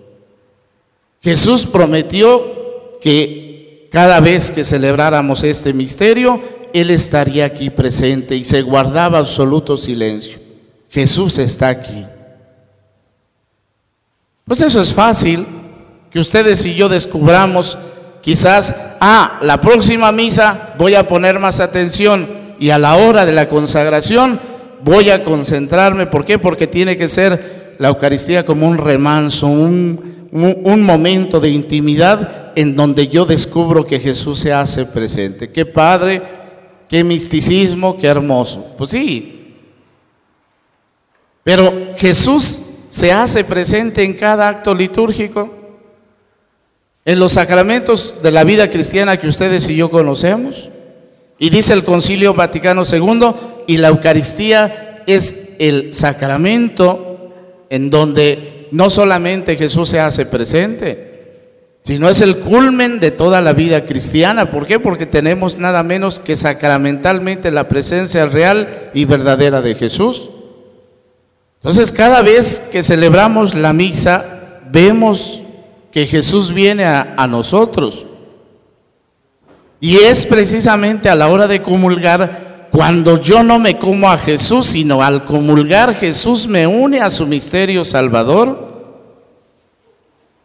Jesús 1.22 1.68
prometió 1.68 2.98
que 3.02 3.88
cada 3.92 4.20
vez 4.20 4.50
que 4.50 4.66
celebráramos 4.66 5.44
este 5.44 5.74
misterio, 5.74 6.42
Él 6.74 6.90
estaría 6.90 7.46
aquí 7.46 7.70
presente 7.70 8.36
y 8.36 8.44
se 8.44 8.64
guardaba 8.64 9.20
absoluto 9.20 9.78
silencio. 9.78 10.40
Jesús 10.90 11.38
está 11.38 11.68
aquí. 11.68 12.04
Pues 14.50 14.62
eso 14.62 14.82
es 14.82 14.92
fácil, 14.92 15.46
que 16.10 16.20
ustedes 16.20 16.66
y 16.66 16.74
yo 16.74 16.90
descubramos 16.90 17.78
quizás, 18.20 18.96
ah, 19.00 19.38
la 19.44 19.62
próxima 19.62 20.12
misa 20.12 20.74
voy 20.80 20.96
a 20.96 21.08
poner 21.08 21.38
más 21.38 21.60
atención 21.60 22.28
y 22.60 22.72
a 22.72 22.80
la 22.80 22.96
hora 22.96 23.28
de 23.28 23.32
la 23.32 23.48
consagración 23.48 24.40
voy 24.84 25.12
a 25.12 25.24
concentrarme. 25.24 26.08
¿Por 26.08 26.26
qué? 26.26 26.40
Porque 26.40 26.66
tiene 26.66 26.98
que 26.98 27.08
ser 27.08 27.76
la 27.78 27.90
Eucaristía 27.90 28.44
como 28.44 28.68
un 28.68 28.80
remanso, 28.80 29.46
un, 29.46 30.28
un, 30.32 30.82
momento 30.82 31.40
de 31.40 31.50
intimidad 31.50 32.52
en 32.56 32.76
donde 32.76 33.08
yo 33.08 33.28
descubro 33.28 33.86
que 33.86 34.00
Jesús 34.00 34.40
se 34.40 34.52
hace 34.52 34.88
presente. 34.88 35.52
Qué 35.52 35.68
padre, 35.68 36.24
qué 36.90 37.04
misticismo, 37.04 38.00
qué 38.00 38.08
hermoso. 38.08 38.74
Pues 38.80 38.90
sí. 38.90 39.54
Pero 41.44 41.72
Jesús 41.96 42.69
se 42.90 43.12
hace 43.12 43.44
presente 43.44 44.04
en 44.04 44.14
cada 44.14 44.48
acto 44.48 44.74
litúrgico. 44.74 45.56
En 47.06 47.20
los 47.20 47.34
sacramentos 47.34 48.22
de 48.22 48.32
la 48.32 48.44
vida 48.44 48.70
cristiana 48.70 49.18
que 49.18 49.28
ustedes 49.28 49.70
y 49.70 49.76
yo 49.76 49.90
conocemos. 49.90 50.70
Y 51.38 51.50
dice 51.50 51.74
el 51.74 51.86
Concilio 51.86 52.34
Vaticano 52.34 52.84
II, 52.84 53.34
y 53.68 53.78
la 53.78 53.88
Eucaristía 53.88 55.04
es 55.08 55.56
el 55.60 55.94
sacramento 55.94 57.32
en 57.70 57.90
donde 57.90 58.68
no 58.72 58.90
solamente 58.90 59.56
Jesús 59.56 59.90
se 59.90 60.00
hace 60.00 60.26
presente, 60.26 61.10
sino 61.84 62.10
es 62.10 62.22
el 62.22 62.38
culmen 62.38 63.00
de 63.00 63.12
toda 63.12 63.42
la 63.42 63.54
vida 63.54 63.86
cristiana. 63.86 64.52
¿Por 64.52 64.68
qué? 64.68 64.80
Porque 64.80 65.06
tenemos 65.06 65.58
nada 65.58 65.82
menos 65.84 66.20
que 66.20 66.36
sacramentalmente 66.36 67.52
la 67.52 67.68
presencia 67.68 68.26
real 68.26 68.92
y 68.94 69.06
verdadera 69.06 69.62
de 69.62 69.76
Jesús. 69.76 70.29
Entonces, 71.62 71.92
cada 71.92 72.22
vez 72.22 72.70
que 72.72 72.84
celebramos 72.84 73.54
la 73.54 73.74
misa, 73.74 74.62
vemos 74.72 75.42
que 75.92 76.06
Jesús 76.06 76.54
viene 76.54 76.86
a, 76.86 77.16
a 77.18 77.28
nosotros. 77.28 78.06
Y 79.82 79.98
es 79.98 80.26
precisamente 80.26 81.10
a 81.10 81.16
la 81.16 81.30
hora 81.30 81.48
de 81.48 81.62
comulgar 81.62 82.68
cuando 82.72 83.20
yo 83.20 83.44
no 83.44 83.60
me 83.60 83.78
como 83.78 84.10
a 84.10 84.18
Jesús, 84.18 84.68
sino 84.68 85.02
al 85.02 85.26
comulgar 85.26 85.94
Jesús 85.94 86.48
me 86.48 86.68
une 86.68 87.02
a 87.02 87.10
su 87.10 87.26
misterio 87.26 87.84
salvador. 87.84 88.70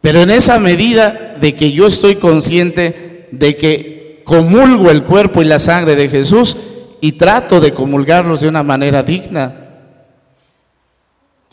Pero 0.01 0.21
en 0.21 0.31
esa 0.31 0.59
medida 0.59 1.35
de 1.39 1.55
que 1.55 1.71
yo 1.71 1.87
estoy 1.87 2.15
consciente 2.15 3.27
de 3.31 3.55
que 3.55 4.21
comulgo 4.23 4.89
el 4.89 5.03
cuerpo 5.03 5.41
y 5.41 5.45
la 5.45 5.59
sangre 5.59 5.95
de 5.95 6.09
Jesús 6.09 6.57
y 7.01 7.13
trato 7.13 7.59
de 7.59 7.73
comulgarlos 7.73 8.41
de 8.41 8.47
una 8.47 8.63
manera 8.63 9.03
digna. 9.03 9.64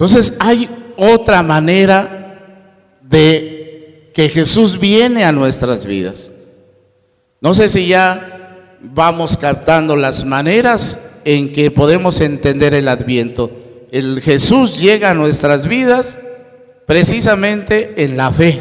Entonces 0.03 0.35
hay 0.41 0.69
otra 0.97 1.45
manera 1.45 2.67
de 3.03 4.11
que 4.13 4.29
Jesús 4.29 4.81
viene 4.81 5.23
a 5.23 5.31
nuestras 5.31 5.87
vidas. 5.87 6.33
No 7.41 7.55
sé 7.55 7.69
si 7.69 7.87
ya 7.87 8.81
vamos 8.81 9.37
captando 9.37 9.95
las 9.95 10.25
maneras 10.25 11.21
en 11.25 11.53
que 11.53 11.71
podemos 11.71 12.21
entender 12.21 12.75
el 12.75 12.89
adviento. 12.89 13.53
El 13.93 14.21
Jesús 14.21 14.81
llega 14.81 15.13
a 15.13 15.15
nuestras 15.15 15.69
vidas 15.69 16.19
precisamente 16.85 17.95
en 17.99 18.17
la 18.17 18.33
fe, 18.33 18.59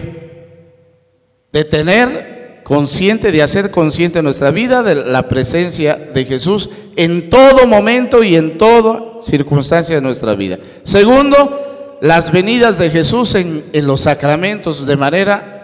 de 1.52 1.66
tener 1.66 2.62
consciente, 2.64 3.32
de 3.32 3.42
hacer 3.42 3.72
consciente 3.72 4.22
nuestra 4.22 4.52
vida 4.52 4.84
de 4.84 4.94
la 4.94 5.28
presencia 5.28 5.96
de 5.96 6.24
Jesús 6.24 6.70
en 6.98 7.32
todo 7.32 7.66
momento 7.66 8.24
y 8.24 8.36
en 8.36 8.60
toda 8.60 9.11
circunstancia 9.22 9.96
de 9.96 10.02
nuestra 10.02 10.36
vida. 10.36 10.58
Segundo, 10.84 11.98
las 12.02 12.32
venidas 12.32 12.78
de 12.78 12.90
Jesús 12.90 13.36
en, 13.36 13.64
en 13.74 13.88
los 13.88 14.02
sacramentos 14.02 14.86
de 14.86 14.98
manera 14.98 15.62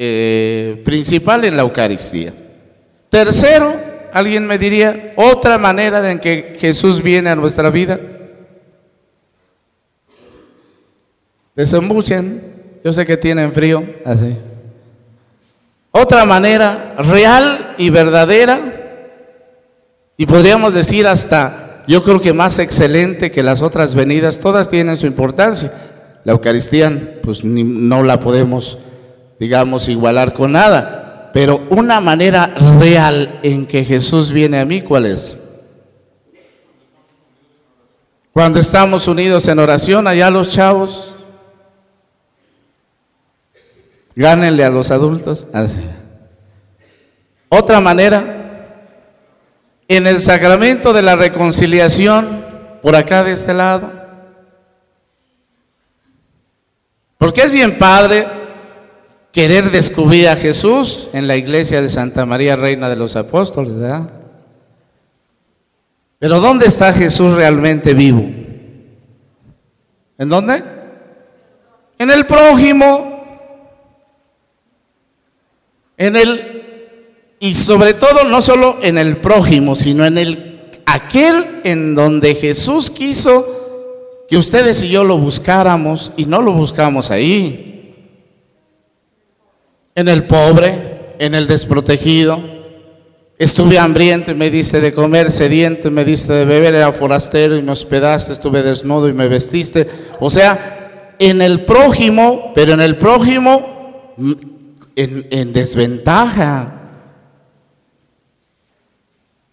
eh, 0.00 0.80
principal 0.84 1.44
en 1.44 1.56
la 1.56 1.62
Eucaristía. 1.62 2.32
Tercero, 3.10 3.74
alguien 4.12 4.46
me 4.46 4.56
diría, 4.56 5.12
otra 5.16 5.58
manera 5.58 6.08
en 6.08 6.20
que 6.20 6.56
Jesús 6.56 7.02
viene 7.02 7.30
a 7.30 7.34
nuestra 7.34 7.68
vida. 7.68 7.98
Desembuchen, 11.56 12.80
yo 12.84 12.92
sé 12.92 13.04
que 13.04 13.16
tienen 13.16 13.50
frío, 13.50 13.82
así. 14.04 14.36
Otra 15.90 16.24
manera 16.24 16.94
real 16.98 17.74
y 17.76 17.90
verdadera, 17.90 18.60
y 20.16 20.26
podríamos 20.26 20.74
decir 20.74 21.08
hasta, 21.08 21.67
yo 21.88 22.04
creo 22.04 22.20
que 22.20 22.32
más 22.32 22.60
excelente 22.60 23.32
que 23.32 23.42
las 23.42 23.62
otras 23.62 23.94
venidas, 23.94 24.38
todas 24.38 24.70
tienen 24.70 24.96
su 24.96 25.06
importancia. 25.06 25.72
La 26.24 26.32
Eucaristía, 26.32 27.18
pues 27.22 27.44
no 27.44 28.04
la 28.04 28.20
podemos 28.20 28.78
digamos, 29.38 29.88
igualar 29.88 30.34
con 30.34 30.52
nada, 30.52 31.30
pero 31.32 31.60
una 31.70 32.00
manera 32.00 32.54
real 32.78 33.38
en 33.42 33.66
que 33.66 33.84
Jesús 33.84 34.32
viene 34.32 34.58
a 34.58 34.64
mí, 34.64 34.82
¿cuál 34.82 35.06
es? 35.06 35.36
Cuando 38.32 38.60
estamos 38.60 39.06
unidos 39.08 39.46
en 39.48 39.58
oración, 39.58 40.06
allá 40.06 40.30
los 40.30 40.50
chavos, 40.50 41.14
gánenle 44.14 44.64
a 44.64 44.70
los 44.70 44.90
adultos. 44.90 45.46
Otra 47.48 47.80
manera, 47.80 48.37
en 49.88 50.06
el 50.06 50.20
sacramento 50.20 50.92
de 50.92 51.00
la 51.02 51.16
reconciliación, 51.16 52.44
por 52.82 52.94
acá 52.94 53.24
de 53.24 53.32
este 53.32 53.54
lado. 53.54 53.90
Porque 57.16 57.42
es 57.42 57.50
bien 57.50 57.78
padre 57.78 58.26
querer 59.32 59.70
descubrir 59.70 60.28
a 60.28 60.36
Jesús 60.36 61.08
en 61.14 61.26
la 61.26 61.36
iglesia 61.36 61.80
de 61.80 61.88
Santa 61.88 62.26
María, 62.26 62.54
Reina 62.54 62.88
de 62.88 62.96
los 62.96 63.16
Apóstoles, 63.16 63.74
¿verdad? 63.74 64.10
Pero 66.18 66.40
¿dónde 66.40 66.66
está 66.66 66.92
Jesús 66.92 67.34
realmente 67.34 67.94
vivo? 67.94 68.22
¿En 70.18 70.28
dónde? 70.28 70.62
En 71.98 72.10
el 72.10 72.26
prójimo. 72.26 73.16
En 75.96 76.16
el 76.16 76.57
y 77.40 77.54
sobre 77.54 77.94
todo 77.94 78.24
no 78.24 78.42
solo 78.42 78.78
en 78.82 78.98
el 78.98 79.18
prójimo, 79.18 79.76
sino 79.76 80.04
en 80.04 80.18
el 80.18 80.48
aquel 80.86 81.60
en 81.64 81.94
donde 81.94 82.34
Jesús 82.34 82.90
quiso 82.90 83.46
que 84.28 84.36
ustedes 84.36 84.82
y 84.82 84.88
yo 84.88 85.04
lo 85.04 85.18
buscáramos 85.18 86.12
y 86.16 86.26
no 86.26 86.42
lo 86.42 86.52
buscamos 86.52 87.10
ahí 87.10 87.94
en 89.94 90.08
el 90.08 90.24
pobre, 90.24 91.14
en 91.18 91.34
el 91.34 91.46
desprotegido. 91.46 92.40
Estuve 93.38 93.78
hambriento 93.78 94.32
y 94.32 94.34
me 94.34 94.50
diste 94.50 94.80
de 94.80 94.92
comer, 94.92 95.30
sediento 95.30 95.88
y 95.88 95.90
me 95.90 96.04
diste 96.04 96.32
de 96.32 96.44
beber, 96.44 96.74
era 96.74 96.92
forastero 96.92 97.56
y 97.56 97.62
me 97.62 97.72
hospedaste, 97.72 98.32
estuve 98.32 98.62
desnudo 98.62 99.08
y 99.08 99.12
me 99.12 99.28
vestiste. 99.28 99.88
O 100.20 100.28
sea, 100.28 101.14
en 101.18 101.40
el 101.40 101.60
prójimo, 101.60 102.52
pero 102.54 102.74
en 102.74 102.80
el 102.80 102.96
prójimo 102.96 104.14
mm, 104.16 104.32
en, 104.96 105.26
en 105.30 105.52
desventaja. 105.52 106.77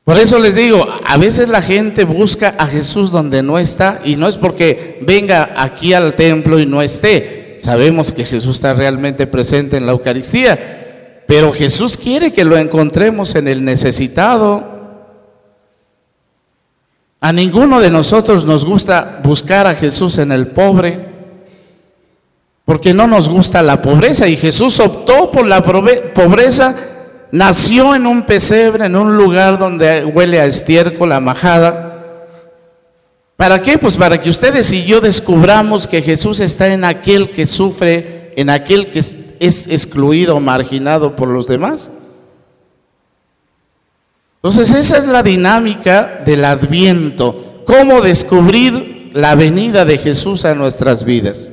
Por 0.05 0.17
eso 0.17 0.39
les 0.39 0.55
digo, 0.55 0.87
a 1.03 1.17
veces 1.17 1.49
la 1.49 1.61
gente 1.61 2.05
busca 2.05 2.55
a 2.57 2.67
Jesús 2.67 3.11
donde 3.11 3.43
no 3.43 3.59
está 3.59 3.99
y 4.05 4.15
no 4.15 4.29
es 4.29 4.37
porque 4.37 4.99
venga 5.01 5.55
aquí 5.57 5.93
al 5.93 6.13
templo 6.13 6.59
y 6.59 6.65
no 6.65 6.81
esté, 6.81 7.45
Sabemos 7.57 8.11
que 8.11 8.25
Jesús 8.25 8.57
está 8.57 8.73
realmente 8.73 9.27
presente 9.27 9.77
en 9.77 9.85
la 9.85 9.93
Eucaristía, 9.93 11.23
pero 11.27 11.53
Jesús 11.53 11.97
quiere 11.97 12.31
que 12.33 12.43
lo 12.43 12.57
encontremos 12.57 13.35
en 13.35 13.47
el 13.47 13.63
necesitado. 13.63 14.75
A 17.21 17.31
ninguno 17.31 17.79
de 17.79 17.89
nosotros 17.89 18.45
nos 18.45 18.65
gusta 18.65 19.19
buscar 19.23 19.67
a 19.67 19.73
Jesús 19.73 20.17
en 20.17 20.31
el 20.31 20.47
pobre, 20.47 20.99
porque 22.65 22.93
no 22.93 23.07
nos 23.07 23.29
gusta 23.29 23.63
la 23.63 23.81
pobreza 23.81 24.27
y 24.27 24.35
Jesús 24.35 24.79
optó 24.79 25.31
por 25.31 25.47
la 25.47 25.63
pobreza, 25.63 26.75
nació 27.37 27.95
en 27.95 28.07
un 28.07 28.23
pesebre, 28.23 28.85
en 28.85 28.95
un 28.95 29.17
lugar 29.17 29.59
donde 29.59 30.05
huele 30.05 30.39
a 30.39 30.45
estiércol, 30.45 31.11
a 31.11 31.19
majada 31.19 31.95
¿Para 33.35 33.61
qué? 33.61 33.77
Pues 33.77 33.97
para 33.97 34.19
que 34.21 34.29
ustedes 34.29 34.71
y 34.71 34.85
yo 34.85 35.01
descubramos 35.01 35.87
que 35.87 36.01
Jesús 36.01 36.39
está 36.39 36.67
en 36.67 36.85
aquel 36.85 37.31
que 37.31 37.45
sufre, 37.45 38.33
en 38.37 38.49
aquel 38.49 38.87
que 38.87 38.99
es 38.99 39.67
excluido, 39.67 40.39
marginado 40.39 41.15
por 41.15 41.27
los 41.27 41.45
demás. 41.45 41.91
Entonces 44.37 44.71
esa 44.73 44.97
es 44.97 45.07
la 45.07 45.21
dinámica 45.21 46.21
del 46.25 46.45
adviento, 46.45 47.63
cómo 47.65 48.01
descubrir 48.01 49.11
la 49.13 49.35
venida 49.35 49.83
de 49.83 49.97
Jesús 49.97 50.45
a 50.45 50.55
nuestras 50.55 51.03
vidas. 51.03 51.49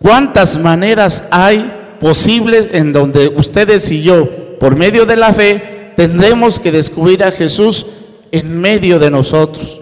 ¿Cuántas 0.00 0.60
maneras 0.60 1.24
hay 1.32 1.96
posibles 2.00 2.68
en 2.72 2.92
donde 2.92 3.26
ustedes 3.28 3.90
y 3.90 4.02
yo, 4.02 4.28
por 4.58 4.76
medio 4.76 5.06
de 5.06 5.16
la 5.16 5.32
fe, 5.32 5.92
tendremos 5.96 6.60
que 6.60 6.72
descubrir 6.72 7.24
a 7.24 7.32
Jesús 7.32 7.86
en 8.32 8.60
medio 8.60 8.98
de 8.98 9.10
nosotros? 9.10 9.80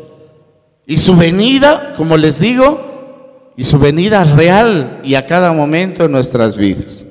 Y 0.87 0.99
su 0.99 1.17
venida, 1.17 1.95
como 1.97 2.17
les 2.17 2.39
digo, 2.39 3.53
y 3.57 3.65
su 3.65 3.79
venida 3.79 4.25
real 4.25 5.01
y 5.03 5.15
a 5.15 5.27
cada 5.27 5.53
momento 5.53 6.05
en 6.05 6.12
nuestras 6.12 6.57
vidas. 6.57 7.07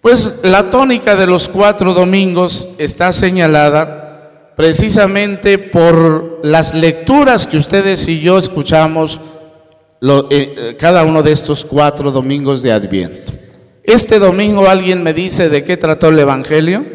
Pues 0.00 0.40
la 0.42 0.70
tónica 0.70 1.14
de 1.16 1.26
los 1.26 1.48
cuatro 1.48 1.92
domingos 1.92 2.68
está 2.78 3.12
señalada 3.12 4.52
precisamente 4.56 5.58
por 5.58 6.40
las 6.42 6.74
lecturas 6.74 7.46
que 7.46 7.58
ustedes 7.58 8.08
y 8.08 8.20
yo 8.20 8.38
escuchamos 8.38 9.20
eh, 10.02 10.24
eh, 10.30 10.76
cada 10.78 11.04
uno 11.04 11.22
de 11.22 11.32
estos 11.32 11.64
cuatro 11.64 12.10
domingos 12.10 12.62
de 12.62 12.72
Adviento. 12.72 13.29
Este 13.90 14.20
domingo 14.20 14.68
alguien 14.68 15.02
me 15.02 15.12
dice 15.12 15.48
de 15.48 15.64
qué 15.64 15.76
trató 15.76 16.10
el 16.10 16.18
Evangelio. 16.20 16.86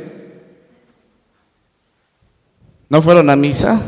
¿No 2.87 3.01
fueron 3.01 3.29
a 3.29 3.35
misa? 3.35 3.81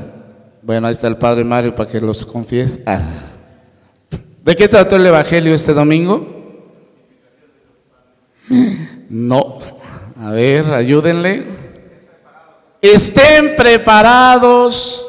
Bueno, 0.62 0.88
ahí 0.88 0.92
está 0.92 1.08
el 1.08 1.16
Padre 1.16 1.46
Mario 1.46 1.74
para 1.74 1.90
que 1.90 2.02
los 2.02 2.26
confiese. 2.26 2.84
Ah. 2.86 3.00
¿De 4.44 4.54
qué 4.58 4.68
trató 4.68 4.98
el 4.98 5.06
Evangelio 5.06 5.54
este 5.54 5.74
domingo? 5.74 6.28
No. 9.08 9.58
A 10.18 10.32
ver, 10.32 10.66
ayúdenle. 10.66 11.46
Estén 12.82 13.56
preparados, 13.56 15.06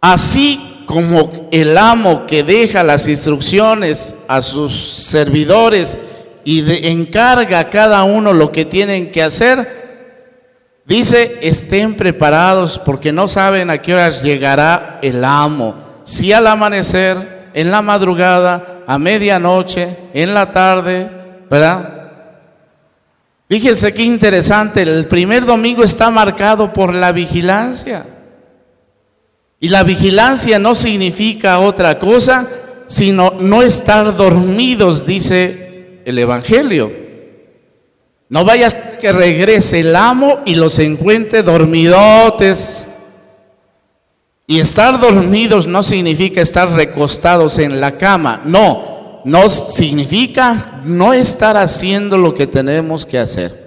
así 0.00 0.84
como 0.86 1.48
el 1.50 1.76
amo 1.76 2.24
que 2.24 2.44
deja 2.44 2.84
las 2.84 3.08
instrucciones 3.08 4.18
a 4.28 4.40
sus 4.40 4.72
servidores 4.80 6.12
y 6.46 6.86
encarga 6.86 7.58
a 7.58 7.68
cada 7.68 8.04
uno 8.04 8.32
lo 8.32 8.52
que 8.52 8.64
tienen 8.64 9.10
que 9.10 9.20
hacer, 9.20 9.66
dice, 10.84 11.40
estén 11.42 11.94
preparados 11.96 12.78
porque 12.78 13.10
no 13.10 13.26
saben 13.26 13.68
a 13.68 13.82
qué 13.82 13.94
horas 13.94 14.22
llegará 14.22 15.00
el 15.02 15.24
amo. 15.24 15.74
Si 16.04 16.32
al 16.32 16.46
amanecer, 16.46 17.50
en 17.52 17.72
la 17.72 17.82
madrugada, 17.82 18.84
a 18.86 18.96
medianoche, 18.96 19.88
en 20.14 20.34
la 20.34 20.52
tarde, 20.52 21.10
¿verdad? 21.50 22.12
Fíjense 23.48 23.92
qué 23.92 24.02
interesante, 24.04 24.82
el 24.82 25.08
primer 25.08 25.44
domingo 25.46 25.82
está 25.82 26.10
marcado 26.10 26.72
por 26.72 26.94
la 26.94 27.10
vigilancia. 27.10 28.06
Y 29.58 29.68
la 29.68 29.82
vigilancia 29.82 30.60
no 30.60 30.76
significa 30.76 31.58
otra 31.58 31.98
cosa, 31.98 32.46
sino 32.86 33.32
no 33.40 33.62
estar 33.62 34.14
dormidos, 34.14 35.06
dice 35.06 35.65
el 36.06 36.18
Evangelio. 36.20 36.90
No 38.28 38.44
vaya 38.44 38.68
a 38.68 38.98
que 38.98 39.12
regrese 39.12 39.80
el 39.80 39.94
amo 39.94 40.40
y 40.46 40.54
los 40.54 40.78
encuentre 40.78 41.42
dormidotes. 41.42 42.86
Y 44.46 44.60
estar 44.60 45.00
dormidos 45.00 45.66
no 45.66 45.82
significa 45.82 46.40
estar 46.40 46.70
recostados 46.70 47.58
en 47.58 47.80
la 47.80 47.98
cama, 47.98 48.42
no, 48.44 49.22
no 49.24 49.50
significa 49.50 50.80
no 50.84 51.12
estar 51.12 51.56
haciendo 51.56 52.16
lo 52.16 52.32
que 52.32 52.46
tenemos 52.46 53.04
que 53.04 53.18
hacer. 53.18 53.66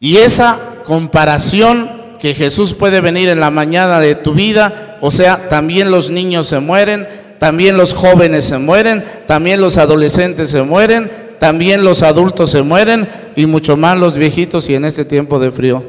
Y 0.00 0.16
esa 0.16 0.58
comparación 0.86 2.16
que 2.18 2.34
Jesús 2.34 2.72
puede 2.72 3.02
venir 3.02 3.28
en 3.28 3.40
la 3.40 3.50
mañana 3.50 4.00
de 4.00 4.14
tu 4.14 4.32
vida, 4.32 4.96
o 5.02 5.10
sea, 5.10 5.50
también 5.50 5.90
los 5.90 6.08
niños 6.08 6.46
se 6.46 6.58
mueren, 6.58 7.06
también 7.40 7.78
los 7.78 7.94
jóvenes 7.94 8.44
se 8.44 8.58
mueren, 8.58 9.02
también 9.26 9.62
los 9.62 9.78
adolescentes 9.78 10.50
se 10.50 10.62
mueren, 10.62 11.10
también 11.40 11.82
los 11.82 12.02
adultos 12.02 12.50
se 12.50 12.62
mueren 12.62 13.08
y 13.34 13.46
mucho 13.46 13.78
más 13.78 13.98
los 13.98 14.14
viejitos 14.14 14.68
y 14.68 14.74
en 14.74 14.84
este 14.84 15.06
tiempo 15.06 15.38
de 15.38 15.50
frío. 15.50 15.82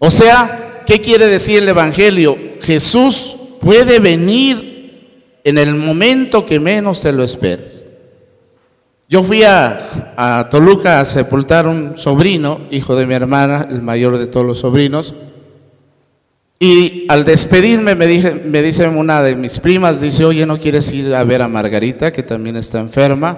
O 0.00 0.10
sea, 0.10 0.82
¿qué 0.84 1.00
quiere 1.00 1.28
decir 1.28 1.62
el 1.62 1.68
Evangelio? 1.68 2.36
Jesús 2.60 3.36
puede 3.60 4.00
venir 4.00 5.38
en 5.44 5.58
el 5.58 5.76
momento 5.76 6.44
que 6.44 6.58
menos 6.58 7.00
te 7.00 7.12
lo 7.12 7.22
esperes. 7.22 7.84
Yo 9.08 9.22
fui 9.22 9.44
a, 9.44 10.48
Toluca 10.50 10.98
a 10.98 11.04
sepultar 11.04 11.68
un 11.68 11.96
sobrino, 11.96 12.62
hijo 12.72 12.96
de 12.96 13.06
mi 13.06 13.14
hermana, 13.14 13.68
el 13.70 13.82
mayor 13.82 14.18
de 14.18 14.26
todos 14.26 14.44
los 14.44 14.58
sobrinos, 14.58 15.14
y 16.58 17.04
al 17.08 17.24
despedirme 17.24 17.94
me, 17.94 18.06
dije, 18.06 18.32
me 18.32 18.62
dice 18.62 18.88
una 18.88 19.22
de 19.22 19.36
mis 19.36 19.58
primas, 19.58 20.00
dice, 20.00 20.24
oye, 20.24 20.46
¿no 20.46 20.58
quieres 20.58 20.90
ir 20.92 21.14
a 21.14 21.22
ver 21.22 21.42
a 21.42 21.48
Margarita, 21.48 22.12
que 22.12 22.22
también 22.22 22.56
está 22.56 22.80
enferma? 22.80 23.36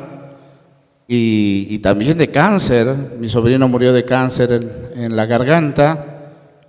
Y, 1.09 1.79
también 1.79 2.19
de 2.19 2.29
cáncer, 2.29 2.87
mi 3.19 3.29
sobrino 3.29 3.67
murió 3.67 3.93
de 3.93 4.05
cáncer 4.05 4.91
en 4.95 5.17
la 5.17 5.25
garganta 5.25 6.19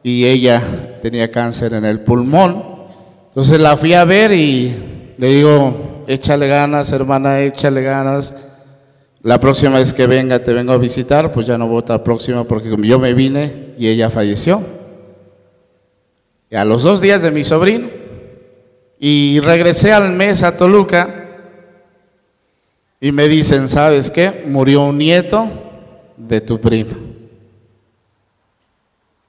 y 0.01 0.25
ella 0.25 0.62
tenía 1.01 1.29
cáncer 1.29 1.73
en 1.73 1.85
el 1.85 1.99
pulmón. 1.99 2.63
Entonces 3.27 3.59
la 3.59 3.75
fui 3.75 3.93
a 3.93 4.05
ver 4.05 4.31
y 4.31 5.13
le 5.17 5.27
digo, 5.27 6.05
échale 6.07 6.47
ganas, 6.47 6.91
hermana, 6.93 7.41
échale 7.41 7.83
ganas. 7.83 8.33
La 9.21 9.39
próxima 9.39 9.75
vez 9.77 9.91
que 9.91 10.07
venga, 10.07 10.39
te 10.39 10.53
vengo 10.53 10.71
a 10.71 10.77
visitar, 10.77 11.33
pues 11.33 11.45
ya 11.45 11.57
no 11.57 11.67
voy 11.67 11.77
a 11.77 11.79
estar 11.79 12.03
próxima 12.03 12.45
porque 12.45 12.69
yo 12.81 12.99
me 12.99 13.13
vine 13.13 13.73
y 13.77 13.88
ella 13.88 14.09
falleció. 14.09 14.78
A 16.51 16.65
los 16.65 16.83
dos 16.83 17.01
días 17.01 17.21
de 17.21 17.31
mi 17.31 17.43
sobrino. 17.43 17.88
Y 18.99 19.39
regresé 19.39 19.93
al 19.93 20.12
mes 20.12 20.43
a 20.43 20.57
Toluca 20.57 21.19
y 22.99 23.12
me 23.12 23.27
dicen, 23.27 23.69
¿sabes 23.69 24.12
qué? 24.12 24.43
Murió 24.47 24.83
un 24.83 24.97
nieto 24.97 25.47
de 26.17 26.41
tu 26.41 26.59
prima. 26.59 26.97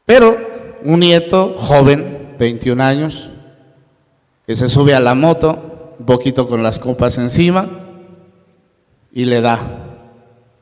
Pero 0.04 0.36
un 0.82 0.98
nieto 0.98 1.54
joven, 1.54 2.34
21 2.38 2.82
años, 2.82 3.30
que 4.44 4.56
se 4.56 4.68
sube 4.68 4.94
a 4.94 5.00
la 5.00 5.14
moto, 5.14 5.94
un 6.00 6.06
poquito 6.06 6.48
con 6.48 6.64
las 6.64 6.80
copas 6.80 7.16
encima, 7.18 7.68
y 9.12 9.24
le 9.24 9.40
da. 9.40 9.60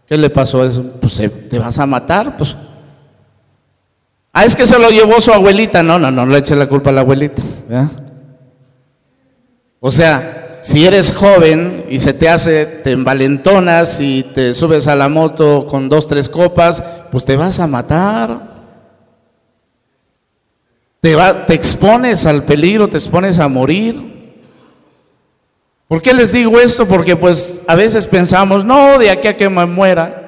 ¿Qué 0.06 0.18
le 0.18 0.28
pasó 0.28 0.60
a 0.60 0.66
eso? 0.66 0.82
Pues 1.00 1.16
te 1.48 1.58
vas 1.58 1.78
a 1.78 1.86
matar, 1.86 2.36
pues. 2.36 2.54
Ah, 4.38 4.44
es 4.44 4.54
que 4.54 4.68
se 4.68 4.78
lo 4.78 4.88
llevó 4.90 5.20
su 5.20 5.32
abuelita. 5.32 5.82
No, 5.82 5.98
no, 5.98 6.12
no, 6.12 6.24
le 6.24 6.38
eche 6.38 6.54
la 6.54 6.68
culpa 6.68 6.90
a 6.90 6.92
la 6.92 7.00
abuelita. 7.00 7.42
O 9.80 9.90
sea, 9.90 10.60
si 10.60 10.86
eres 10.86 11.12
joven 11.12 11.86
y 11.90 11.98
se 11.98 12.14
te 12.14 12.28
hace, 12.28 12.64
te 12.64 12.92
envalentonas 12.92 13.98
y 13.98 14.22
te 14.22 14.54
subes 14.54 14.86
a 14.86 14.94
la 14.94 15.08
moto 15.08 15.66
con 15.66 15.88
dos, 15.88 16.06
tres 16.06 16.28
copas, 16.28 16.84
pues 17.10 17.24
te 17.24 17.34
vas 17.34 17.58
a 17.58 17.66
matar. 17.66 18.68
Te, 21.00 21.16
te 21.48 21.54
expones 21.54 22.24
al 22.24 22.44
peligro, 22.44 22.88
te 22.88 22.96
expones 22.96 23.40
a 23.40 23.48
morir. 23.48 24.36
¿Por 25.88 26.00
qué 26.00 26.14
les 26.14 26.30
digo 26.30 26.60
esto? 26.60 26.86
Porque 26.86 27.16
pues 27.16 27.64
a 27.66 27.74
veces 27.74 28.06
pensamos, 28.06 28.64
no, 28.64 29.00
de 29.00 29.10
aquí 29.10 29.26
a 29.26 29.36
que 29.36 29.48
me 29.48 29.66
muera. 29.66 30.27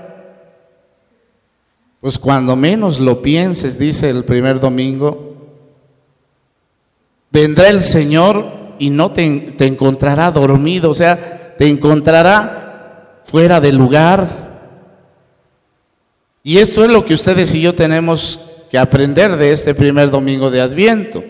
Pues 2.01 2.19
cuando 2.19 2.57
menos 2.57 2.99
lo 2.99 3.21
pienses, 3.21 3.79
dice 3.79 4.09
el 4.09 4.25
primer 4.25 4.59
domingo, 4.59 5.37
vendrá 7.31 7.69
el 7.69 7.81
Señor 7.81 8.47
y 8.79 8.91
no 8.91 9.11
te, 9.11 9.55
te 9.57 9.67
encontrará 9.67 10.31
dormido, 10.31 10.91
o 10.91 10.95
sea, 10.95 11.55
te 11.59 11.69
encontrará 11.69 13.21
fuera 13.25 13.61
de 13.61 13.73
lugar. 13.73 14.49
Y 16.43 16.57
esto 16.57 16.85
es 16.85 16.91
lo 16.91 17.05
que 17.05 17.15
ustedes 17.15 17.55
y 17.55 17.61
yo 17.61 17.75
tenemos 17.75 18.41
que 18.71 18.79
aprender 18.79 19.37
de 19.37 19.53
este 19.53 19.75
primer 19.75 20.11
domingo 20.11 20.51
de 20.51 20.63
Adviento. 20.63 21.23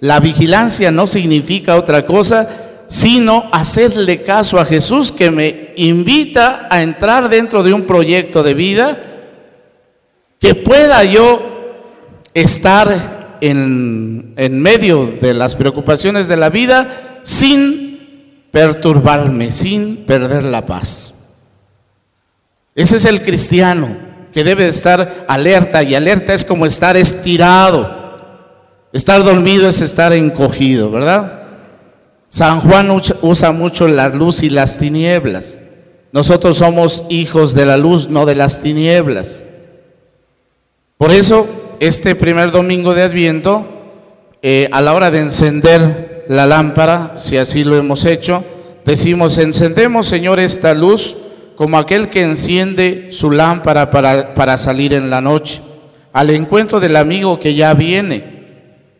La 0.00 0.20
vigilancia 0.20 0.90
no 0.90 1.06
significa 1.06 1.76
otra 1.76 2.04
cosa 2.04 2.66
sino 2.88 3.44
hacerle 3.52 4.22
caso 4.22 4.58
a 4.58 4.64
Jesús 4.64 5.12
que 5.12 5.30
me 5.30 5.72
invita 5.76 6.68
a 6.70 6.82
entrar 6.82 7.28
dentro 7.28 7.62
de 7.62 7.74
un 7.74 7.82
proyecto 7.82 8.42
de 8.42 8.54
vida 8.54 9.07
que 10.38 10.54
pueda 10.54 11.04
yo 11.04 11.40
estar 12.34 13.38
en, 13.40 14.32
en 14.36 14.62
medio 14.62 15.06
de 15.20 15.34
las 15.34 15.54
preocupaciones 15.54 16.28
de 16.28 16.36
la 16.36 16.50
vida 16.50 17.20
sin 17.22 18.48
perturbarme, 18.50 19.52
sin 19.52 20.04
perder 20.06 20.44
la 20.44 20.64
paz. 20.64 21.14
Ese 22.74 22.96
es 22.96 23.04
el 23.04 23.22
cristiano 23.22 23.88
que 24.32 24.44
debe 24.44 24.68
estar 24.68 25.26
alerta 25.26 25.82
y 25.82 25.94
alerta 25.94 26.34
es 26.34 26.44
como 26.44 26.66
estar 26.66 26.96
estirado. 26.96 27.98
Estar 28.92 29.22
dormido 29.22 29.68
es 29.68 29.80
estar 29.80 30.12
encogido, 30.12 30.90
¿verdad? 30.90 31.42
San 32.28 32.60
Juan 32.60 32.90
usa 33.22 33.52
mucho 33.52 33.88
la 33.88 34.08
luz 34.08 34.42
y 34.42 34.50
las 34.50 34.78
tinieblas. 34.78 35.58
Nosotros 36.12 36.58
somos 36.58 37.04
hijos 37.10 37.54
de 37.54 37.66
la 37.66 37.76
luz, 37.76 38.08
no 38.08 38.26
de 38.26 38.34
las 38.34 38.60
tinieblas. 38.60 39.42
Por 40.98 41.12
eso, 41.12 41.76
este 41.78 42.16
primer 42.16 42.50
domingo 42.50 42.92
de 42.92 43.04
Adviento, 43.04 43.64
eh, 44.42 44.68
a 44.72 44.80
la 44.80 44.94
hora 44.94 45.12
de 45.12 45.20
encender 45.20 46.24
la 46.26 46.44
lámpara, 46.44 47.12
si 47.14 47.36
así 47.36 47.62
lo 47.62 47.76
hemos 47.76 48.04
hecho, 48.04 48.44
decimos, 48.84 49.38
encendemos, 49.38 50.08
Señor, 50.08 50.40
esta 50.40 50.74
luz 50.74 51.16
como 51.54 51.78
aquel 51.78 52.08
que 52.08 52.22
enciende 52.22 53.12
su 53.12 53.30
lámpara 53.30 53.92
para, 53.92 54.34
para 54.34 54.56
salir 54.56 54.92
en 54.92 55.08
la 55.08 55.20
noche, 55.20 55.60
al 56.12 56.30
encuentro 56.30 56.80
del 56.80 56.96
amigo 56.96 57.38
que 57.38 57.54
ya 57.54 57.74
viene. 57.74 58.24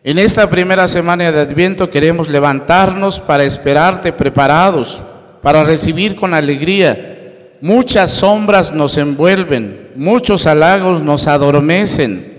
En 0.01 0.19
esta 0.19 0.49
primera 0.49 0.87
semana 0.87 1.29
de 1.33 1.41
Adviento 1.41 1.89
queremos 1.89 2.29
levantarnos 2.29 3.19
para 3.19 3.43
esperarte 3.43 4.13
preparados, 4.13 5.01
para 5.41 5.65
recibir 5.65 6.15
con 6.15 6.33
alegría. 6.33 7.18
Muchas 7.61 8.11
sombras 8.11 8.73
nos 8.73 8.97
envuelven, 8.97 9.91
muchos 9.95 10.45
halagos 10.45 11.01
nos 11.03 11.27
adormecen. 11.27 12.29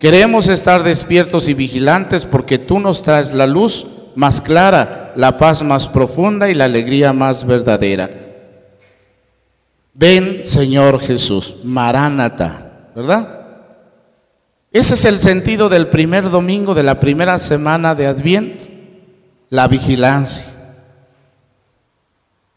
Queremos 0.00 0.48
estar 0.48 0.82
despiertos 0.82 1.48
y 1.48 1.54
vigilantes 1.54 2.24
porque 2.24 2.58
tú 2.58 2.80
nos 2.80 3.02
traes 3.02 3.32
la 3.32 3.46
luz 3.46 3.86
más 4.16 4.40
clara, 4.40 5.12
la 5.16 5.38
paz 5.38 5.62
más 5.62 5.86
profunda 5.88 6.48
y 6.48 6.54
la 6.54 6.64
alegría 6.64 7.12
más 7.12 7.46
verdadera. 7.46 8.10
Ven, 9.94 10.44
Señor 10.44 10.98
Jesús, 10.98 11.56
Maránata, 11.62 12.90
¿verdad? 12.96 13.44
Ese 14.72 14.94
es 14.94 15.04
el 15.04 15.20
sentido 15.20 15.68
del 15.68 15.86
primer 15.86 16.30
domingo 16.30 16.74
de 16.74 16.82
la 16.82 16.98
primera 16.98 17.38
semana 17.38 17.94
de 17.94 18.08
Adviento, 18.08 18.64
la 19.50 19.68
vigilancia. 19.68 20.48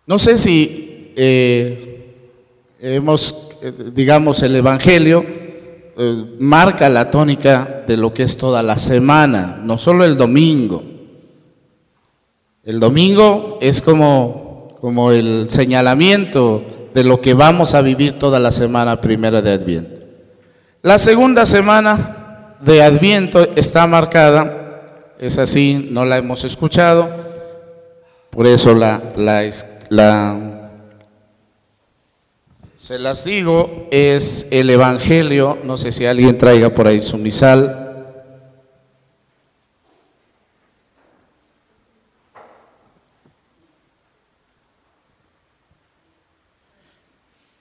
No 0.07 0.17
sé 0.17 0.39
si 0.39 1.13
eh, 1.15 1.96
hemos, 2.79 3.49
eh, 3.61 3.73
digamos, 3.93 4.41
el 4.43 4.55
Evangelio 4.55 5.25
eh, 5.97 6.25
marca 6.39 6.89
la 6.89 7.09
tónica 7.09 7.83
de 7.87 7.97
lo 7.97 8.13
que 8.13 8.23
es 8.23 8.37
toda 8.37 8.61
la 8.61 8.77
semana, 8.77 9.59
no 9.63 9.77
solo 9.77 10.05
el 10.05 10.17
domingo. 10.17 10.83
El 12.63 12.79
domingo 12.79 13.57
es 13.61 13.81
como, 13.81 14.75
como 14.79 15.11
el 15.11 15.49
señalamiento 15.49 16.63
de 16.93 17.03
lo 17.03 17.21
que 17.21 17.33
vamos 17.33 17.73
a 17.73 17.81
vivir 17.81 18.19
toda 18.19 18.39
la 18.39 18.51
semana 18.51 18.99
primera 18.99 19.41
de 19.41 19.51
Adviento. 19.51 19.97
La 20.81 20.97
segunda 20.97 21.45
semana 21.45 22.57
de 22.61 22.83
Adviento 22.83 23.55
está 23.55 23.87
marcada, 23.87 25.13
es 25.19 25.37
así, 25.37 25.89
no 25.91 26.05
la 26.05 26.17
hemos 26.17 26.43
escuchado, 26.43 27.09
por 28.29 28.45
eso 28.45 28.73
la, 28.73 29.01
la, 29.15 29.49
la 29.89 30.56
se 32.87 32.97
las 32.97 33.25
digo, 33.25 33.89
es 33.91 34.47
el 34.49 34.69
Evangelio, 34.69 35.57
no 35.65 35.75
sé 35.75 35.91
si 35.91 36.05
alguien 36.05 36.37
traiga 36.37 36.69
por 36.69 36.87
ahí 36.87 37.01
su 37.01 37.17
misal. 37.17 38.15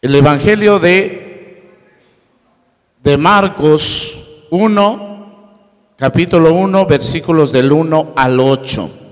El 0.00 0.14
Evangelio 0.14 0.78
de 0.78 1.72
de 3.02 3.18
Marcos 3.18 4.44
1, 4.50 5.56
capítulo 5.96 6.54
1, 6.54 6.86
versículos 6.86 7.50
del 7.50 7.72
1 7.72 8.12
al 8.14 8.38
8. 8.38 9.05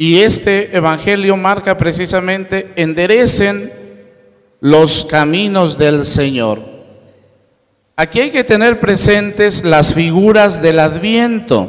Y 0.00 0.20
este 0.20 0.76
evangelio 0.76 1.36
marca 1.36 1.76
precisamente 1.76 2.68
enderecen 2.76 3.68
los 4.60 5.04
caminos 5.04 5.76
del 5.76 6.06
Señor. 6.06 6.60
Aquí 7.96 8.20
hay 8.20 8.30
que 8.30 8.44
tener 8.44 8.78
presentes 8.78 9.64
las 9.64 9.92
figuras 9.92 10.62
del 10.62 10.78
adviento, 10.78 11.68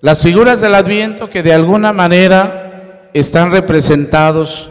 las 0.00 0.20
figuras 0.20 0.60
del 0.60 0.74
adviento 0.74 1.30
que 1.30 1.44
de 1.44 1.52
alguna 1.52 1.92
manera 1.92 3.08
están 3.14 3.52
representados 3.52 4.70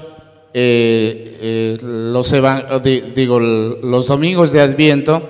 eh, 0.53 1.37
eh, 1.41 1.77
los, 1.81 2.29
domingos 4.07 4.51
de 4.51 4.59
Adviento. 4.59 5.29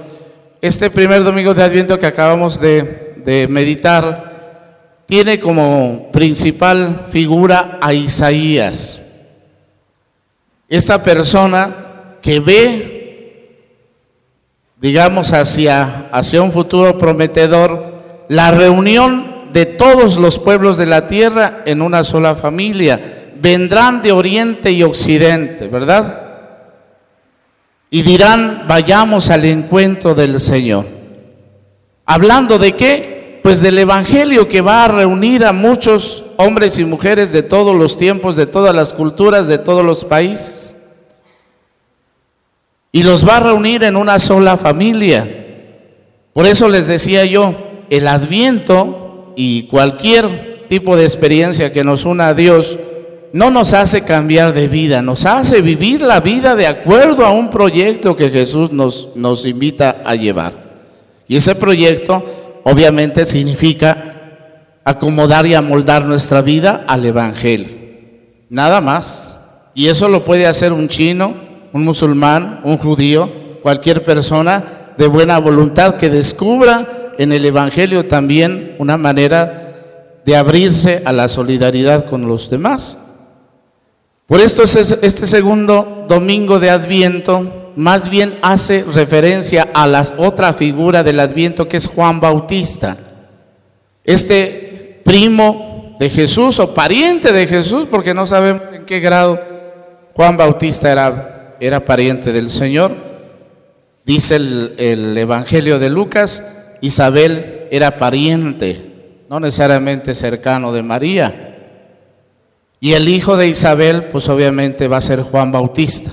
Este 0.60 0.90
primer 0.90 1.24
domingo 1.24 1.54
de 1.54 1.62
Adviento 1.62 2.00
que 2.00 2.08
acabamos 2.08 2.60
de 2.60 3.46
meditar 3.48 4.27
tiene 5.08 5.40
como 5.40 6.10
principal 6.12 7.08
figura 7.10 7.80
a 7.82 7.94
Isaías. 7.94 9.02
Esta 10.70 11.02
persona 11.02 12.18
que 12.22 12.42
ve, 12.42 13.64
digamos, 14.80 15.32
hacia, 15.32 16.10
hacia 16.12 16.42
un 16.42 16.52
futuro 16.52 16.98
prometedor, 16.98 18.26
la 18.28 18.52
reunión 18.52 19.54
de 19.54 19.66
todos 19.66 20.18
los 20.18 20.38
pueblos 20.38 20.78
de 20.78 20.86
la 20.86 21.08
tierra 21.08 21.64
en 21.66 21.82
una 21.82 22.04
sola 22.04 22.36
familia. 22.36 23.32
Vendrán 23.40 24.02
de 24.02 24.12
oriente 24.12 24.72
y 24.72 24.84
occidente, 24.84 25.70
¿verdad? 25.70 26.22
Y 27.90 28.02
dirán, 28.02 28.66
vayamos 28.68 29.30
al 29.30 29.46
encuentro 29.46 30.14
del 30.14 30.42
Señor. 30.42 30.86
¿Hablando 32.06 32.58
de 32.60 32.74
qué? 32.74 33.17
Pues 33.44 33.62
del 33.62 33.78
Evangelio 33.80 34.48
que 34.48 34.62
va 34.62 34.86
a 34.86 34.88
reunir 34.88 35.46
a 35.46 35.54
muchos 35.54 36.26
hombres 36.38 36.78
y 36.80 36.86
mujeres 36.86 37.32
de 37.32 37.44
todos 37.44 37.76
los 37.76 37.98
tiempos, 37.98 38.36
de 38.36 38.46
todas 38.46 38.76
las 38.76 38.94
culturas, 38.94 39.48
de 39.48 39.58
todos 39.58 39.86
los 39.86 40.04
países. 40.04 40.76
Y 42.92 43.04
los 43.04 43.28
va 43.28 43.38
a 43.38 43.42
reunir 43.42 43.84
en 43.84 43.96
una 43.96 44.20
sola 44.20 44.58
familia. 44.58 45.28
Por 46.34 46.46
eso 46.46 46.68
les 46.70 46.88
decía 46.88 47.26
yo, 47.26 47.56
el 47.90 48.08
adviento 48.08 49.34
y 49.36 49.64
cualquier 49.64 50.66
tipo 50.68 50.96
de 50.96 51.04
experiencia 51.04 51.72
que 51.72 51.84
nos 51.84 52.06
una 52.06 52.30
a 52.30 52.34
Dios 52.34 52.78
no 53.34 53.52
nos 53.52 53.74
hace 53.74 54.04
cambiar 54.04 54.54
de 54.54 54.68
vida, 54.68 55.02
nos 55.02 55.26
hace 55.26 55.62
vivir 55.62 56.02
la 56.02 56.20
vida 56.22 56.56
de 56.56 56.68
acuerdo 56.68 57.26
a 57.26 57.32
un 57.32 57.50
proyecto 57.50 58.16
que 58.16 58.30
Jesús 58.30 58.72
nos, 58.72 59.10
nos 59.16 59.46
invita 59.46 60.02
a 60.06 60.16
llevar. 60.16 60.54
Y 61.28 61.36
ese 61.36 61.56
proyecto 61.56 62.24
obviamente 62.70 63.26
significa 63.26 64.16
acomodar 64.84 65.46
y 65.46 65.56
amoldar 65.56 66.06
nuestra 66.06 66.42
vida 66.42 66.84
al 66.86 67.06
Evangelio. 67.06 67.70
Nada 68.50 68.82
más. 68.82 69.36
Y 69.74 69.88
eso 69.88 70.10
lo 70.10 70.26
puede 70.26 70.48
hacer 70.48 70.74
un 70.74 70.90
chino, 70.90 71.34
un 71.72 71.86
musulmán, 71.86 72.60
un 72.66 72.78
judío, 72.78 73.30
cualquier 73.62 74.04
persona 74.04 74.64
de 74.98 75.08
buena 75.08 75.38
voluntad 75.38 75.96
que 75.96 76.10
descubra 76.10 77.14
en 77.18 77.32
el 77.32 77.46
Evangelio 77.46 78.06
también 78.06 78.76
una 78.80 78.98
manera 78.98 80.20
de 80.26 80.36
abrirse 80.36 81.04
a 81.06 81.14
la 81.14 81.30
solidaridad 81.30 82.06
con 82.06 82.28
los 82.28 82.50
demás. 82.50 82.98
Por 84.26 84.42
esto 84.42 84.64
este 84.64 85.26
segundo 85.26 86.06
domingo 86.10 86.60
de 86.60 86.70
Adviento 86.70 87.67
más 87.78 88.10
bien 88.10 88.40
hace 88.42 88.84
referencia 88.92 89.68
a 89.72 89.86
la 89.86 90.04
otra 90.18 90.52
figura 90.52 91.04
del 91.04 91.20
Adviento 91.20 91.68
que 91.68 91.78
es 91.78 91.86
Juan 91.86 92.20
Bautista. 92.20 92.98
Este 94.04 95.00
primo 95.06 95.96
de 96.00 96.10
Jesús 96.10 96.58
o 96.58 96.74
pariente 96.74 97.32
de 97.32 97.46
Jesús, 97.46 97.86
porque 97.90 98.16
no 98.16 98.26
sabemos 98.26 98.64
en 98.74 98.84
qué 98.84 99.00
grado 99.00 99.40
Juan 100.16 100.38
Bautista 100.38 100.92
era, 100.92 101.56
era 101.60 101.86
pariente 101.86 102.34
del 102.34 102.50
Señor. 102.50 102.96
Dice 104.04 104.38
el, 104.38 104.74
el 104.80 105.16
Evangelio 105.16 105.78
de 105.78 105.92
Lucas 105.92 106.78
Isabel 106.82 107.68
era 107.70 108.00
pariente, 108.00 109.22
no 109.30 109.40
necesariamente 109.40 110.16
cercano 110.16 110.74
de 110.74 110.82
María. 110.82 111.58
Y 112.80 112.94
el 112.94 113.08
hijo 113.08 113.38
de 113.38 113.50
Isabel, 113.50 114.06
pues 114.06 114.28
obviamente 114.30 114.88
va 114.88 114.98
a 114.98 115.02
ser 115.02 115.22
Juan 115.22 115.52
Bautista. 115.52 116.12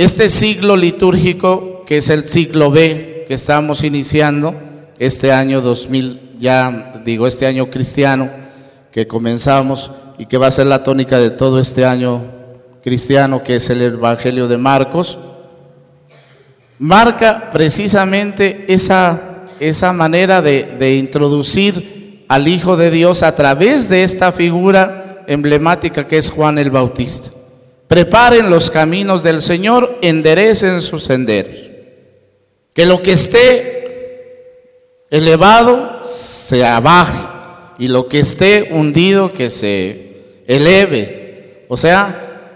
Este 0.00 0.30
siglo 0.30 0.78
litúrgico, 0.78 1.84
que 1.86 1.98
es 1.98 2.08
el 2.08 2.24
siglo 2.24 2.70
B 2.70 3.26
que 3.28 3.34
estamos 3.34 3.84
iniciando, 3.84 4.54
este 4.98 5.30
año 5.30 5.60
2000, 5.60 6.38
ya 6.40 7.02
digo, 7.04 7.26
este 7.26 7.44
año 7.44 7.68
cristiano 7.68 8.30
que 8.90 9.06
comenzamos 9.06 9.90
y 10.16 10.24
que 10.24 10.38
va 10.38 10.46
a 10.46 10.52
ser 10.52 10.68
la 10.68 10.82
tónica 10.82 11.18
de 11.18 11.28
todo 11.28 11.60
este 11.60 11.84
año 11.84 12.22
cristiano, 12.82 13.44
que 13.44 13.56
es 13.56 13.68
el 13.68 13.82
Evangelio 13.82 14.48
de 14.48 14.56
Marcos, 14.56 15.18
marca 16.78 17.50
precisamente 17.52 18.64
esa, 18.72 19.50
esa 19.60 19.92
manera 19.92 20.40
de, 20.40 20.62
de 20.78 20.94
introducir 20.94 22.24
al 22.26 22.48
Hijo 22.48 22.78
de 22.78 22.90
Dios 22.90 23.22
a 23.22 23.36
través 23.36 23.90
de 23.90 24.02
esta 24.02 24.32
figura 24.32 25.24
emblemática 25.26 26.08
que 26.08 26.16
es 26.16 26.30
Juan 26.30 26.58
el 26.58 26.70
Bautista. 26.70 27.39
Preparen 27.90 28.50
los 28.50 28.70
caminos 28.70 29.24
del 29.24 29.42
Señor, 29.42 29.98
enderecen 30.00 30.80
sus 30.80 31.02
senderos. 31.02 31.56
Que 32.72 32.86
lo 32.86 33.02
que 33.02 33.10
esté 33.10 35.08
elevado 35.10 36.04
se 36.04 36.64
abaje 36.64 37.18
y 37.80 37.88
lo 37.88 38.06
que 38.06 38.20
esté 38.20 38.68
hundido 38.70 39.32
que 39.32 39.50
se 39.50 40.44
eleve. 40.46 41.66
O 41.68 41.76
sea, 41.76 42.52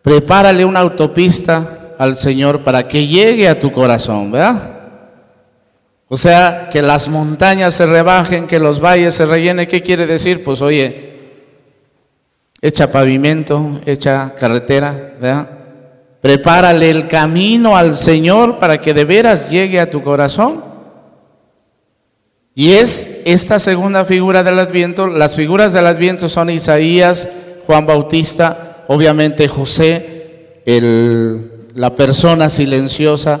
prepárale 0.00 0.64
una 0.64 0.78
autopista 0.78 1.96
al 1.98 2.16
Señor 2.16 2.60
para 2.60 2.86
que 2.86 3.08
llegue 3.08 3.48
a 3.48 3.58
tu 3.58 3.72
corazón, 3.72 4.30
¿verdad? 4.30 4.78
O 6.06 6.16
sea, 6.16 6.68
que 6.70 6.82
las 6.82 7.08
montañas 7.08 7.74
se 7.74 7.86
rebajen, 7.86 8.46
que 8.46 8.60
los 8.60 8.78
valles 8.78 9.12
se 9.12 9.26
rellenen. 9.26 9.66
¿Qué 9.66 9.82
quiere 9.82 10.06
decir? 10.06 10.44
Pues 10.44 10.60
oye, 10.62 11.11
echa 12.62 12.92
pavimento, 12.92 13.80
echa 13.84 14.32
carretera. 14.38 15.50
Prepárale 16.20 16.88
el 16.88 17.08
camino 17.08 17.76
al 17.76 17.96
Señor 17.96 18.60
para 18.60 18.80
que 18.80 18.94
de 18.94 19.04
veras 19.04 19.50
llegue 19.50 19.80
a 19.80 19.90
tu 19.90 20.02
corazón. 20.02 20.62
Y 22.54 22.72
es 22.72 23.22
esta 23.24 23.58
segunda 23.58 24.04
figura 24.04 24.44
del 24.44 24.58
Adviento. 24.58 25.08
Las 25.08 25.34
figuras 25.34 25.72
del 25.72 25.86
Adviento 25.86 26.28
son 26.28 26.50
Isaías, 26.50 27.28
Juan 27.66 27.86
Bautista, 27.86 28.84
obviamente 28.88 29.48
José, 29.48 30.60
el, 30.64 31.66
la 31.74 31.96
persona 31.96 32.48
silenciosa, 32.48 33.40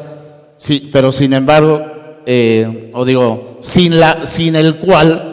sí, 0.56 0.90
pero 0.92 1.12
sin 1.12 1.34
embargo, 1.34 1.82
eh, 2.24 2.90
o 2.94 3.04
digo, 3.04 3.58
sin, 3.60 4.00
la, 4.00 4.24
sin 4.24 4.56
el 4.56 4.76
cual 4.76 5.31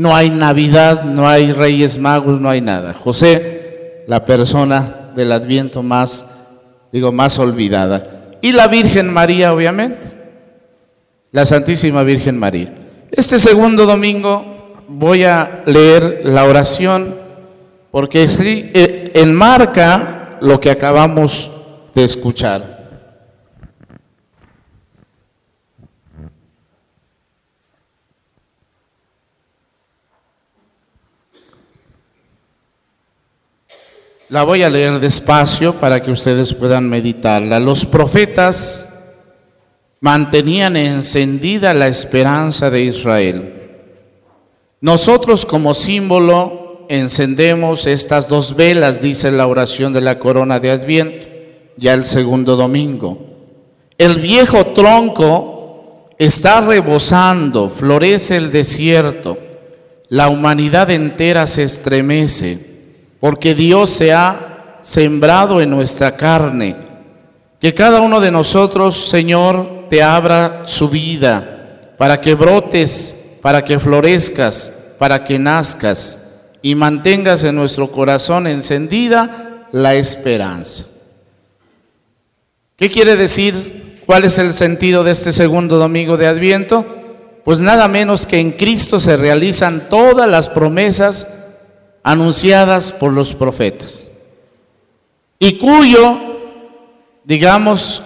no 0.00 0.16
hay 0.16 0.30
Navidad, 0.30 1.04
no 1.04 1.28
hay 1.28 1.52
Reyes 1.52 1.98
Magos, 1.98 2.40
no 2.40 2.48
hay 2.48 2.62
nada. 2.62 2.94
José, 2.94 4.04
la 4.06 4.24
persona 4.24 5.10
del 5.14 5.30
Adviento 5.30 5.82
más, 5.82 6.24
digo, 6.90 7.12
más 7.12 7.38
olvidada. 7.38 8.38
Y 8.40 8.52
la 8.52 8.66
Virgen 8.66 9.12
María, 9.12 9.52
obviamente 9.52 10.20
la 11.32 11.44
Santísima 11.44 12.02
Virgen 12.02 12.38
María. 12.38 12.72
Este 13.10 13.38
segundo 13.38 13.84
domingo 13.84 14.74
voy 14.88 15.24
a 15.24 15.62
leer 15.66 16.22
la 16.24 16.44
oración 16.44 17.14
porque 17.90 18.26
eh, 18.40 19.10
enmarca 19.14 20.38
lo 20.40 20.58
que 20.60 20.70
acabamos 20.70 21.50
de 21.94 22.04
escuchar. 22.04 22.79
La 34.30 34.44
voy 34.44 34.62
a 34.62 34.70
leer 34.70 35.00
despacio 35.00 35.74
para 35.74 36.00
que 36.00 36.12
ustedes 36.12 36.54
puedan 36.54 36.88
meditarla. 36.88 37.58
Los 37.58 37.84
profetas 37.84 39.16
mantenían 39.98 40.76
encendida 40.76 41.74
la 41.74 41.88
esperanza 41.88 42.70
de 42.70 42.82
Israel. 42.84 43.54
Nosotros 44.80 45.44
como 45.44 45.74
símbolo 45.74 46.86
encendemos 46.88 47.88
estas 47.88 48.28
dos 48.28 48.54
velas, 48.54 49.02
dice 49.02 49.32
la 49.32 49.48
oración 49.48 49.92
de 49.92 50.00
la 50.00 50.20
corona 50.20 50.60
de 50.60 50.70
Adviento, 50.70 51.26
ya 51.76 51.92
el 51.94 52.04
segundo 52.04 52.54
domingo. 52.54 53.18
El 53.98 54.20
viejo 54.20 54.64
tronco 54.66 56.08
está 56.20 56.60
rebosando, 56.60 57.68
florece 57.68 58.36
el 58.36 58.52
desierto, 58.52 59.36
la 60.08 60.28
humanidad 60.28 60.88
entera 60.90 61.48
se 61.48 61.64
estremece, 61.64 62.69
porque 63.20 63.54
Dios 63.54 63.90
se 63.90 64.12
ha 64.12 64.78
sembrado 64.82 65.60
en 65.60 65.70
nuestra 65.70 66.16
carne. 66.16 66.74
Que 67.60 67.74
cada 67.74 68.00
uno 68.00 68.20
de 68.20 68.30
nosotros, 68.30 69.08
Señor, 69.08 69.86
te 69.90 70.02
abra 70.02 70.62
su 70.64 70.88
vida, 70.88 71.94
para 71.98 72.20
que 72.20 72.34
brotes, 72.34 73.36
para 73.42 73.62
que 73.62 73.78
florezcas, 73.78 74.72
para 74.98 75.22
que 75.24 75.38
nazcas 75.38 76.30
y 76.62 76.74
mantengas 76.74 77.44
en 77.44 77.56
nuestro 77.56 77.90
corazón 77.90 78.46
encendida 78.46 79.66
la 79.72 79.94
esperanza. 79.94 80.84
¿Qué 82.76 82.90
quiere 82.90 83.16
decir? 83.16 84.02
¿Cuál 84.06 84.24
es 84.24 84.38
el 84.38 84.54
sentido 84.54 85.04
de 85.04 85.12
este 85.12 85.32
segundo 85.32 85.76
domingo 85.76 86.16
de 86.16 86.26
Adviento? 86.26 86.86
Pues 87.44 87.60
nada 87.60 87.88
menos 87.88 88.26
que 88.26 88.40
en 88.40 88.52
Cristo 88.52 88.98
se 89.00 89.16
realizan 89.16 89.88
todas 89.90 90.28
las 90.28 90.48
promesas 90.48 91.26
anunciadas 92.02 92.92
por 92.92 93.12
los 93.12 93.34
profetas 93.34 94.10
y 95.42 95.54
cuyo, 95.54 96.18
digamos, 97.24 98.02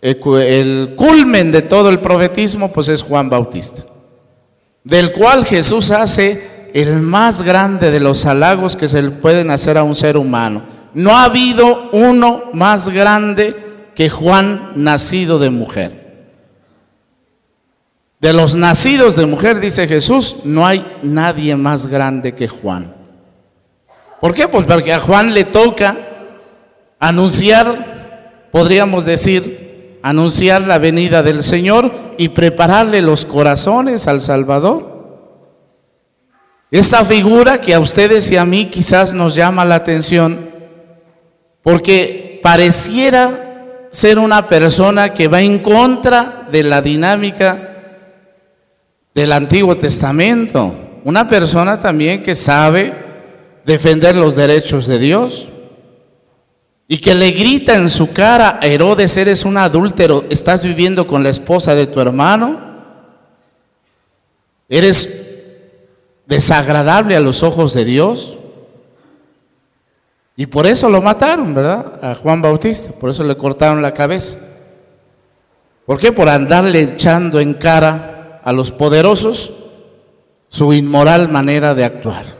el 0.00 0.94
culmen 0.96 1.52
de 1.52 1.60
todo 1.60 1.90
el 1.90 2.00
profetismo, 2.00 2.72
pues 2.72 2.88
es 2.88 3.02
Juan 3.02 3.28
Bautista, 3.28 3.82
del 4.82 5.12
cual 5.12 5.44
Jesús 5.44 5.90
hace 5.90 6.70
el 6.72 7.00
más 7.00 7.42
grande 7.42 7.90
de 7.90 8.00
los 8.00 8.24
halagos 8.24 8.76
que 8.76 8.88
se 8.88 9.02
le 9.02 9.10
pueden 9.10 9.50
hacer 9.50 9.76
a 9.76 9.82
un 9.82 9.94
ser 9.94 10.16
humano. 10.16 10.62
No 10.94 11.10
ha 11.10 11.24
habido 11.24 11.90
uno 11.92 12.44
más 12.54 12.88
grande 12.88 13.54
que 13.94 14.08
Juan 14.08 14.72
nacido 14.74 15.38
de 15.38 15.50
mujer. 15.50 16.08
De 18.20 18.32
los 18.32 18.54
nacidos 18.54 19.16
de 19.16 19.26
mujer, 19.26 19.60
dice 19.60 19.86
Jesús, 19.86 20.36
no 20.44 20.66
hay 20.66 20.84
nadie 21.02 21.56
más 21.56 21.86
grande 21.86 22.34
que 22.34 22.48
Juan. 22.48 22.97
¿Por 24.20 24.34
qué? 24.34 24.48
Pues 24.48 24.66
porque 24.66 24.92
a 24.92 24.98
Juan 24.98 25.32
le 25.32 25.44
toca 25.44 25.96
anunciar, 26.98 28.48
podríamos 28.50 29.04
decir, 29.04 29.98
anunciar 30.02 30.62
la 30.62 30.78
venida 30.78 31.22
del 31.22 31.42
Señor 31.42 31.90
y 32.18 32.30
prepararle 32.30 33.00
los 33.02 33.24
corazones 33.24 34.06
al 34.08 34.20
Salvador. 34.20 34.98
Esta 36.70 37.04
figura 37.04 37.60
que 37.60 37.74
a 37.74 37.80
ustedes 37.80 38.30
y 38.30 38.36
a 38.36 38.44
mí 38.44 38.66
quizás 38.66 39.12
nos 39.12 39.34
llama 39.34 39.64
la 39.64 39.76
atención, 39.76 40.50
porque 41.62 42.40
pareciera 42.42 43.86
ser 43.90 44.18
una 44.18 44.48
persona 44.48 45.14
que 45.14 45.28
va 45.28 45.40
en 45.40 45.60
contra 45.60 46.46
de 46.50 46.62
la 46.62 46.82
dinámica 46.82 47.68
del 49.14 49.32
Antiguo 49.32 49.76
Testamento, 49.76 50.74
una 51.04 51.28
persona 51.28 51.80
también 51.80 52.22
que 52.22 52.34
sabe 52.34 53.07
defender 53.68 54.16
los 54.16 54.34
derechos 54.34 54.86
de 54.86 54.98
Dios, 54.98 55.48
y 56.88 56.96
que 56.96 57.14
le 57.14 57.32
grita 57.32 57.76
en 57.76 57.90
su 57.90 58.14
cara, 58.14 58.60
Herodes, 58.62 59.14
eres 59.18 59.44
un 59.44 59.58
adúltero, 59.58 60.24
estás 60.30 60.64
viviendo 60.64 61.06
con 61.06 61.22
la 61.22 61.28
esposa 61.28 61.74
de 61.74 61.86
tu 61.86 62.00
hermano, 62.00 62.58
eres 64.70 65.50
desagradable 66.26 67.14
a 67.14 67.20
los 67.20 67.42
ojos 67.42 67.74
de 67.74 67.84
Dios. 67.84 68.38
Y 70.34 70.46
por 70.46 70.66
eso 70.66 70.88
lo 70.88 71.02
mataron, 71.02 71.52
¿verdad? 71.54 71.98
A 72.00 72.14
Juan 72.14 72.40
Bautista, 72.40 72.98
por 72.98 73.10
eso 73.10 73.22
le 73.22 73.36
cortaron 73.36 73.82
la 73.82 73.92
cabeza. 73.92 74.38
¿Por 75.84 75.98
qué? 75.98 76.10
Por 76.10 76.30
andarle 76.30 76.80
echando 76.80 77.38
en 77.38 77.52
cara 77.52 78.40
a 78.42 78.50
los 78.50 78.70
poderosos 78.70 79.52
su 80.48 80.72
inmoral 80.72 81.28
manera 81.28 81.74
de 81.74 81.84
actuar. 81.84 82.37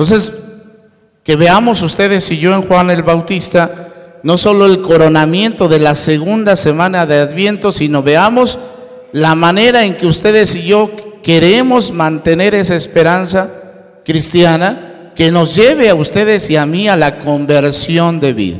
Entonces, 0.00 0.32
que 1.22 1.36
veamos 1.36 1.82
ustedes 1.82 2.30
y 2.30 2.38
yo 2.38 2.54
en 2.54 2.62
Juan 2.62 2.88
el 2.88 3.02
Bautista 3.02 3.88
no 4.22 4.38
solo 4.38 4.64
el 4.64 4.80
coronamiento 4.80 5.68
de 5.68 5.78
la 5.78 5.94
segunda 5.94 6.56
semana 6.56 7.04
de 7.04 7.18
Adviento, 7.18 7.70
sino 7.70 8.02
veamos 8.02 8.58
la 9.12 9.34
manera 9.34 9.84
en 9.84 9.94
que 9.98 10.06
ustedes 10.06 10.54
y 10.54 10.62
yo 10.62 10.90
queremos 11.22 11.92
mantener 11.92 12.54
esa 12.54 12.76
esperanza 12.76 13.50
cristiana 14.02 15.12
que 15.14 15.30
nos 15.30 15.54
lleve 15.54 15.90
a 15.90 15.94
ustedes 15.94 16.48
y 16.48 16.56
a 16.56 16.64
mí 16.64 16.88
a 16.88 16.96
la 16.96 17.18
conversión 17.18 18.20
de 18.20 18.32
vida. 18.32 18.58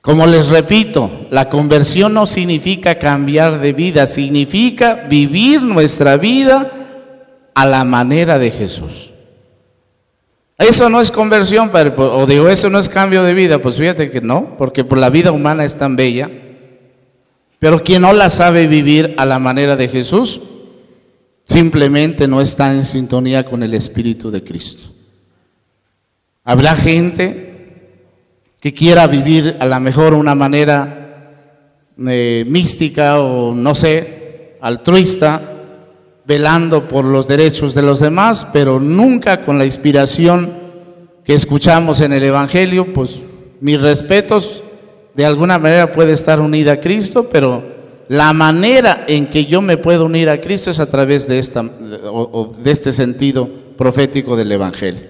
Como 0.00 0.26
les 0.26 0.48
repito, 0.48 1.26
la 1.28 1.50
conversión 1.50 2.14
no 2.14 2.26
significa 2.26 2.98
cambiar 2.98 3.60
de 3.60 3.74
vida, 3.74 4.06
significa 4.06 5.04
vivir 5.06 5.60
nuestra 5.60 6.16
vida 6.16 6.72
a 7.54 7.66
la 7.66 7.84
manera 7.84 8.38
de 8.38 8.50
Jesús. 8.50 9.07
Eso 10.58 10.90
no 10.90 11.00
es 11.00 11.12
conversión, 11.12 11.70
Padre, 11.70 11.92
o 11.96 12.26
digo, 12.26 12.48
eso 12.48 12.68
no 12.68 12.80
es 12.80 12.88
cambio 12.88 13.22
de 13.22 13.32
vida. 13.32 13.60
Pues 13.60 13.76
fíjate 13.76 14.10
que 14.10 14.20
no, 14.20 14.56
porque 14.58 14.82
por 14.82 14.98
la 14.98 15.08
vida 15.08 15.30
humana 15.30 15.64
es 15.64 15.78
tan 15.78 15.94
bella. 15.94 16.28
Pero 17.60 17.82
quien 17.84 18.02
no 18.02 18.12
la 18.12 18.28
sabe 18.28 18.66
vivir 18.66 19.14
a 19.18 19.24
la 19.24 19.38
manera 19.38 19.76
de 19.76 19.86
Jesús, 19.86 20.40
simplemente 21.44 22.26
no 22.26 22.40
está 22.40 22.72
en 22.72 22.84
sintonía 22.84 23.44
con 23.44 23.62
el 23.62 23.72
Espíritu 23.74 24.32
de 24.32 24.42
Cristo. 24.42 24.92
Habrá 26.42 26.74
gente 26.74 27.48
que 28.60 28.74
quiera 28.74 29.06
vivir 29.06 29.56
a 29.60 29.66
lo 29.66 29.78
mejor 29.78 30.12
una 30.12 30.34
manera 30.34 31.34
eh, 32.06 32.44
mística 32.48 33.20
o 33.20 33.54
no 33.54 33.74
sé, 33.74 34.56
altruista, 34.60 35.57
velando 36.28 36.86
por 36.86 37.06
los 37.06 37.26
derechos 37.26 37.72
de 37.72 37.80
los 37.80 38.00
demás, 38.00 38.48
pero 38.52 38.78
nunca 38.78 39.40
con 39.40 39.56
la 39.56 39.64
inspiración 39.64 40.52
que 41.24 41.32
escuchamos 41.32 42.02
en 42.02 42.12
el 42.12 42.22
Evangelio, 42.22 42.92
pues 42.92 43.20
mis 43.62 43.80
respetos 43.80 44.62
de 45.14 45.24
alguna 45.24 45.58
manera 45.58 45.90
puede 45.90 46.12
estar 46.12 46.38
unida 46.38 46.72
a 46.72 46.80
Cristo, 46.80 47.30
pero 47.32 47.64
la 48.08 48.34
manera 48.34 49.06
en 49.08 49.28
que 49.28 49.46
yo 49.46 49.62
me 49.62 49.78
puedo 49.78 50.04
unir 50.04 50.28
a 50.28 50.38
Cristo 50.38 50.70
es 50.70 50.80
a 50.80 50.90
través 50.90 51.26
de, 51.28 51.38
esta, 51.38 51.62
de 51.62 52.70
este 52.70 52.92
sentido 52.92 53.48
profético 53.78 54.36
del 54.36 54.52
Evangelio, 54.52 55.04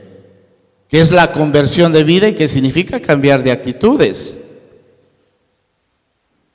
que 0.88 1.00
es 1.00 1.10
la 1.10 1.32
conversión 1.32 1.92
de 1.92 2.04
vida 2.04 2.28
y 2.28 2.34
que 2.34 2.46
significa 2.46 3.00
cambiar 3.00 3.42
de 3.42 3.50
actitudes. 3.50 4.44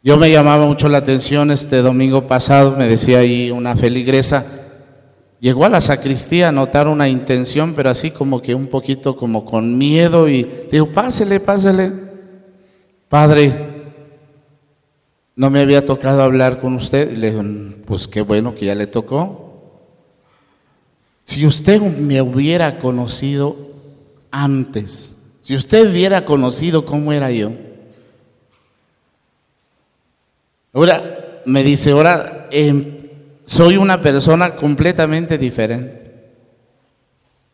Yo 0.02 0.16
me 0.16 0.32
llamaba 0.32 0.66
mucho 0.66 0.88
la 0.88 1.00
atención 1.00 1.52
este 1.52 1.82
domingo 1.82 2.28
pasado, 2.28 2.78
me 2.78 2.88
decía 2.88 3.20
ahí 3.20 3.52
una 3.52 3.76
feligresa, 3.76 4.53
llegó 5.44 5.66
a 5.66 5.70
la 5.70 5.82
sacristía 5.82 6.48
a 6.48 6.52
notar 6.54 6.88
una 6.88 7.10
intención, 7.10 7.74
pero 7.74 7.90
así 7.90 8.12
como 8.12 8.42
que 8.42 8.56
un 8.56 8.68
poquito 8.68 9.18
como 9.18 9.44
con 9.44 9.78
miedo 9.78 10.30
y 10.30 10.44
le 10.44 10.70
dijo, 10.72 10.88
pásele, 10.88 11.42
pásele. 11.42 11.92
Padre, 13.10 13.54
no 15.36 15.50
me 15.50 15.60
había 15.60 15.86
tocado 15.86 16.24
hablar 16.24 16.62
con 16.62 16.76
usted. 16.76 17.12
Y 17.12 17.18
le 17.18 17.32
dijo, 17.32 17.44
pues 17.86 18.08
qué 18.08 18.22
bueno 18.22 18.56
que 18.56 18.68
ya 18.68 18.74
le 18.74 18.88
tocó. 18.88 19.82
Si 21.26 21.46
usted 21.46 21.82
me 21.82 22.22
hubiera 22.22 22.80
conocido 22.80 23.58
antes, 24.32 25.18
si 25.42 25.56
usted 25.56 25.92
hubiera 25.92 26.24
conocido 26.24 26.86
cómo 26.86 27.12
era 27.12 27.30
yo, 27.32 27.52
ahora 30.72 31.42
me 31.46 31.64
dice, 31.64 31.92
ahora 31.92 32.48
em, 32.50 33.03
soy 33.46 33.78
una 33.78 34.02
persona 34.02 34.56
completamente 34.56 35.38
diferente. 35.38 36.04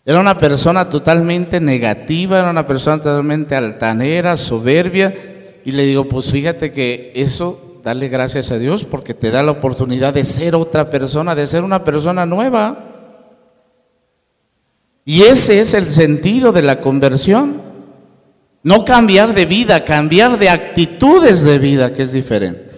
Era 0.06 0.20
una 0.20 0.38
persona 0.38 0.90
totalmente 0.90 1.60
negativa, 1.60 2.40
era 2.40 2.50
una 2.50 2.66
persona 2.66 2.98
totalmente 2.98 3.56
altanera, 3.56 4.38
soberbia. 4.38 5.14
Y 5.66 5.72
le 5.72 5.86
digo, 5.86 6.06
pues 6.06 6.32
fíjate 6.32 6.72
que 6.72 7.12
eso, 7.16 7.80
dale 7.84 8.08
gracias 8.08 8.50
a 8.52 8.58
Dios 8.58 8.86
porque 8.86 9.14
te 9.14 9.30
da 9.30 9.44
la 9.44 9.52
oportunidad 9.52 10.14
de 10.14 10.26
ser 10.26 10.56
otra 10.56 10.90
persona, 10.90 11.36
de 11.36 11.48
ser 11.48 11.64
una 11.64 11.84
persona 11.84 12.26
nueva. 12.26 12.86
Y 15.06 15.24
ese 15.24 15.60
es 15.60 15.74
el 15.74 15.86
sentido 15.86 16.52
de 16.52 16.64
la 16.64 16.82
conversión. 16.82 17.62
No 18.64 18.86
cambiar 18.86 19.34
de 19.34 19.46
vida, 19.46 19.86
cambiar 19.86 20.38
de 20.38 20.50
actitudes 20.50 21.44
de 21.44 21.60
vida, 21.60 21.94
que 21.94 22.04
es 22.04 22.12
diferente. 22.12 22.76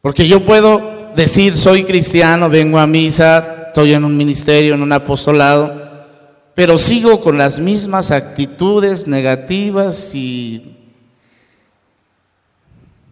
Porque 0.00 0.28
yo 0.28 0.44
puedo 0.44 0.97
decir 1.18 1.56
soy 1.56 1.82
cristiano, 1.82 2.48
vengo 2.48 2.78
a 2.78 2.86
misa, 2.86 3.64
estoy 3.66 3.92
en 3.92 4.04
un 4.04 4.16
ministerio, 4.16 4.74
en 4.74 4.82
un 4.82 4.92
apostolado, 4.92 5.74
pero 6.54 6.78
sigo 6.78 7.20
con 7.20 7.36
las 7.36 7.58
mismas 7.58 8.12
actitudes 8.12 9.08
negativas 9.08 10.14
y 10.14 10.76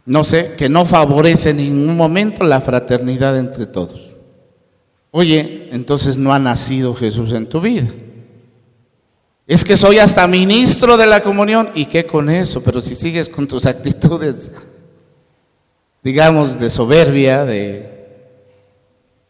no 0.04 0.22
sé, 0.22 0.54
que 0.56 0.68
no 0.68 0.86
favorece 0.86 1.50
en 1.50 1.56
ningún 1.56 1.96
momento 1.96 2.44
la 2.44 2.60
fraternidad 2.60 3.36
entre 3.36 3.66
todos. 3.66 4.10
Oye, 5.10 5.68
entonces 5.72 6.16
no 6.16 6.32
ha 6.32 6.38
nacido 6.38 6.94
Jesús 6.94 7.32
en 7.32 7.48
tu 7.48 7.60
vida. 7.60 7.88
Es 9.48 9.64
que 9.64 9.76
soy 9.76 9.98
hasta 9.98 10.28
ministro 10.28 10.96
de 10.96 11.08
la 11.08 11.22
comunión 11.22 11.70
y 11.74 11.86
qué 11.86 12.06
con 12.06 12.30
eso, 12.30 12.62
pero 12.62 12.80
si 12.80 12.94
sigues 12.94 13.28
con 13.28 13.48
tus 13.48 13.66
actitudes 13.66 14.52
digamos, 16.06 16.60
de 16.60 16.70
soberbia, 16.70 17.44
de, 17.44 17.95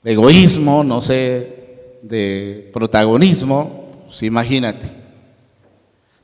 egoísmo, 0.06 0.84
no 0.84 1.00
sé, 1.00 1.98
de 2.00 2.70
protagonismo, 2.72 4.04
pues 4.06 4.22
imagínate. 4.22 4.86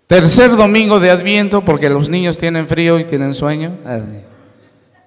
Tercer 0.06 0.56
domingo 0.56 1.00
de 1.00 1.10
Adviento, 1.10 1.64
porque 1.64 1.90
los 1.90 2.08
niños 2.08 2.38
tienen 2.38 2.68
frío 2.68 3.00
y 3.00 3.04
tienen 3.04 3.34
sueño, 3.34 3.72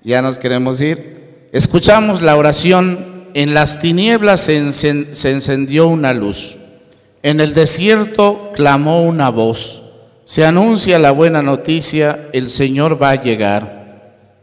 ya 0.04 0.22
nos 0.22 0.38
queremos 0.38 0.82
ir. 0.82 1.48
Escuchamos 1.54 2.22
la 2.22 2.36
oración, 2.36 3.30
en 3.34 3.54
las 3.54 3.80
tinieblas 3.80 4.42
se, 4.42 4.72
se 4.74 5.32
encendió 5.32 5.88
una 5.88 6.14
luz, 6.14 6.58
en 7.24 7.40
el 7.40 7.54
desierto 7.54 8.52
clamó 8.56 9.04
una 9.04 9.30
voz, 9.30 9.84
se 10.26 10.46
anuncia 10.46 11.00
la 11.00 11.12
buena 11.12 11.42
noticia, 11.42 12.28
el 12.34 12.50
Señor 12.50 13.02
va 13.02 13.12
a 13.12 13.22
llegar. 13.24 13.86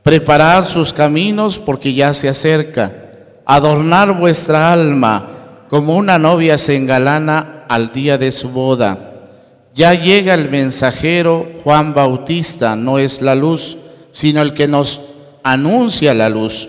Preparad 0.03 0.65
sus 0.65 0.93
caminos 0.93 1.59
porque 1.59 1.93
ya 1.93 2.15
se 2.15 2.29
acerca. 2.29 3.02
Adornar 3.55 4.19
vuestra 4.19 4.73
alma 4.73 5.67
como 5.69 5.95
una 5.95 6.19
novia 6.19 6.57
se 6.57 6.75
engalana 6.75 7.67
al 7.69 7.93
día 7.93 8.17
de 8.17 8.33
su 8.33 8.49
boda. 8.49 9.13
Ya 9.75 9.93
llega 9.93 10.33
el 10.33 10.49
mensajero 10.49 11.47
Juan 11.63 11.93
Bautista, 11.93 12.77
no 12.77 12.99
es 12.99 13.21
la 13.21 13.35
luz, 13.35 13.77
sino 14.11 14.41
el 14.41 14.55
que 14.55 14.69
nos 14.69 15.03
anuncia 15.43 16.15
la 16.15 16.31
luz. 16.31 16.67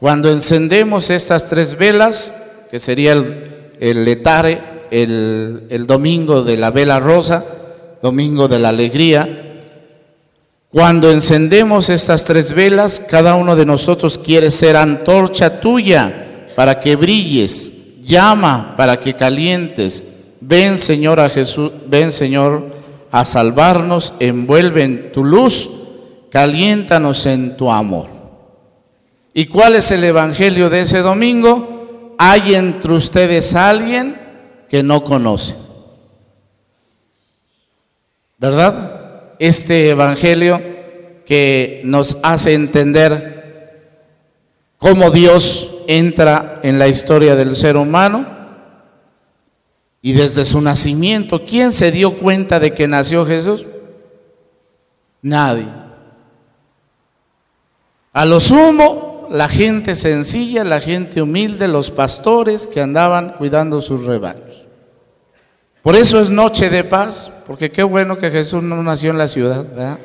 Cuando 0.00 0.28
encendemos 0.28 1.08
estas 1.08 1.48
tres 1.48 1.78
velas, 1.78 2.46
que 2.68 2.80
sería 2.80 3.12
el, 3.12 3.70
el 3.78 4.04
letare, 4.04 4.60
el, 4.90 5.68
el 5.70 5.86
domingo 5.86 6.42
de 6.42 6.56
la 6.56 6.72
vela 6.72 6.98
rosa, 6.98 7.44
domingo 8.02 8.48
de 8.48 8.58
la 8.58 8.70
alegría, 8.70 9.60
cuando 10.68 11.12
encendemos 11.12 11.90
estas 11.90 12.24
tres 12.24 12.52
velas, 12.52 13.00
cada 13.08 13.36
uno 13.36 13.54
de 13.54 13.66
nosotros 13.66 14.18
quiere 14.18 14.50
ser 14.50 14.74
antorcha 14.74 15.60
tuya 15.60 16.22
para 16.54 16.80
que 16.80 16.96
brilles, 16.96 18.02
llama 18.02 18.74
para 18.76 18.98
que 18.98 19.14
calientes. 19.14 20.16
Ven, 20.40 20.78
Señor, 20.78 21.20
a 21.20 21.28
Jesús, 21.28 21.72
ven, 21.86 22.12
Señor, 22.12 22.74
a 23.10 23.24
salvarnos, 23.24 24.14
envuelve 24.20 24.82
en 24.82 25.12
tu 25.12 25.24
luz, 25.24 25.70
caliéntanos 26.30 27.26
en 27.26 27.56
tu 27.56 27.70
amor. 27.70 28.08
¿Y 29.32 29.46
cuál 29.46 29.76
es 29.76 29.90
el 29.90 30.04
evangelio 30.04 30.70
de 30.70 30.82
ese 30.82 30.98
domingo? 30.98 32.14
Hay 32.18 32.54
entre 32.54 32.92
ustedes 32.92 33.54
alguien 33.54 34.16
que 34.68 34.82
no 34.82 35.02
conoce. 35.02 35.56
¿Verdad? 38.38 38.94
este 39.38 39.90
Evangelio 39.90 40.60
que 41.26 41.82
nos 41.84 42.18
hace 42.22 42.54
entender 42.54 43.33
cómo 44.84 45.10
Dios 45.10 45.78
entra 45.86 46.60
en 46.62 46.78
la 46.78 46.88
historia 46.88 47.34
del 47.34 47.56
ser 47.56 47.78
humano 47.78 48.26
y 50.02 50.12
desde 50.12 50.44
su 50.44 50.60
nacimiento. 50.60 51.42
¿Quién 51.46 51.72
se 51.72 51.90
dio 51.90 52.12
cuenta 52.12 52.60
de 52.60 52.74
que 52.74 52.86
nació 52.86 53.24
Jesús? 53.24 53.64
Nadie. 55.22 55.64
A 58.12 58.26
lo 58.26 58.38
sumo, 58.40 59.26
la 59.30 59.48
gente 59.48 59.94
sencilla, 59.94 60.64
la 60.64 60.82
gente 60.82 61.22
humilde, 61.22 61.66
los 61.66 61.90
pastores 61.90 62.66
que 62.66 62.82
andaban 62.82 63.36
cuidando 63.38 63.80
sus 63.80 64.04
rebaños. 64.04 64.66
Por 65.82 65.96
eso 65.96 66.20
es 66.20 66.28
noche 66.28 66.68
de 66.68 66.84
paz, 66.84 67.32
porque 67.46 67.70
qué 67.70 67.84
bueno 67.84 68.18
que 68.18 68.30
Jesús 68.30 68.62
no 68.62 68.82
nació 68.82 69.12
en 69.12 69.18
la 69.18 69.28
ciudad, 69.28 69.64
¿verdad? 69.64 69.98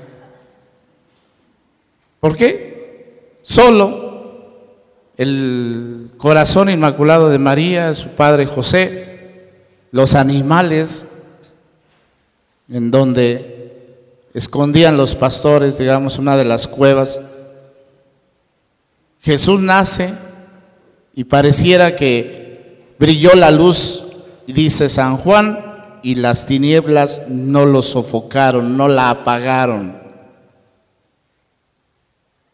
¿Por 2.22 2.38
qué? 2.38 3.34
Solo 3.42 4.09
el 5.20 6.12
corazón 6.18 6.70
inmaculado 6.70 7.28
de 7.28 7.40
María, 7.40 7.94
su 7.94 8.08
padre 8.08 8.46
José, 8.46 9.50
los 9.92 10.16
animales 10.16 11.24
en 12.70 12.90
donde 12.90 13.98
escondían 14.34 14.96
los 14.96 15.16
pastores, 15.16 15.78
digamos, 15.78 16.20
una 16.20 16.38
de 16.38 16.46
las 16.46 16.68
cuevas. 16.68 17.20
Jesús 19.20 19.60
nace 19.60 20.14
y 21.14 21.26
pareciera 21.26 21.98
que 21.98 22.94
brilló 22.98 23.34
la 23.34 23.52
luz, 23.52 24.14
dice 24.48 24.88
San 24.88 25.18
Juan, 25.18 26.00
y 26.02 26.16
las 26.16 26.46
tinieblas 26.46 27.28
no 27.28 27.66
lo 27.66 27.82
sofocaron, 27.82 28.78
no 28.78 28.88
la 28.88 29.10
apagaron. 29.10 29.99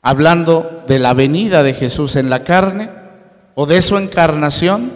Hablando 0.08 0.84
de 0.88 1.00
la 1.00 1.16
venida 1.16 1.64
de 1.64 1.74
Jesús 1.74 2.16
en 2.16 2.30
la 2.30 2.44
carne 2.44 2.90
o 3.56 3.66
de 3.66 3.82
su 3.82 3.98
encarnación, 3.98 4.92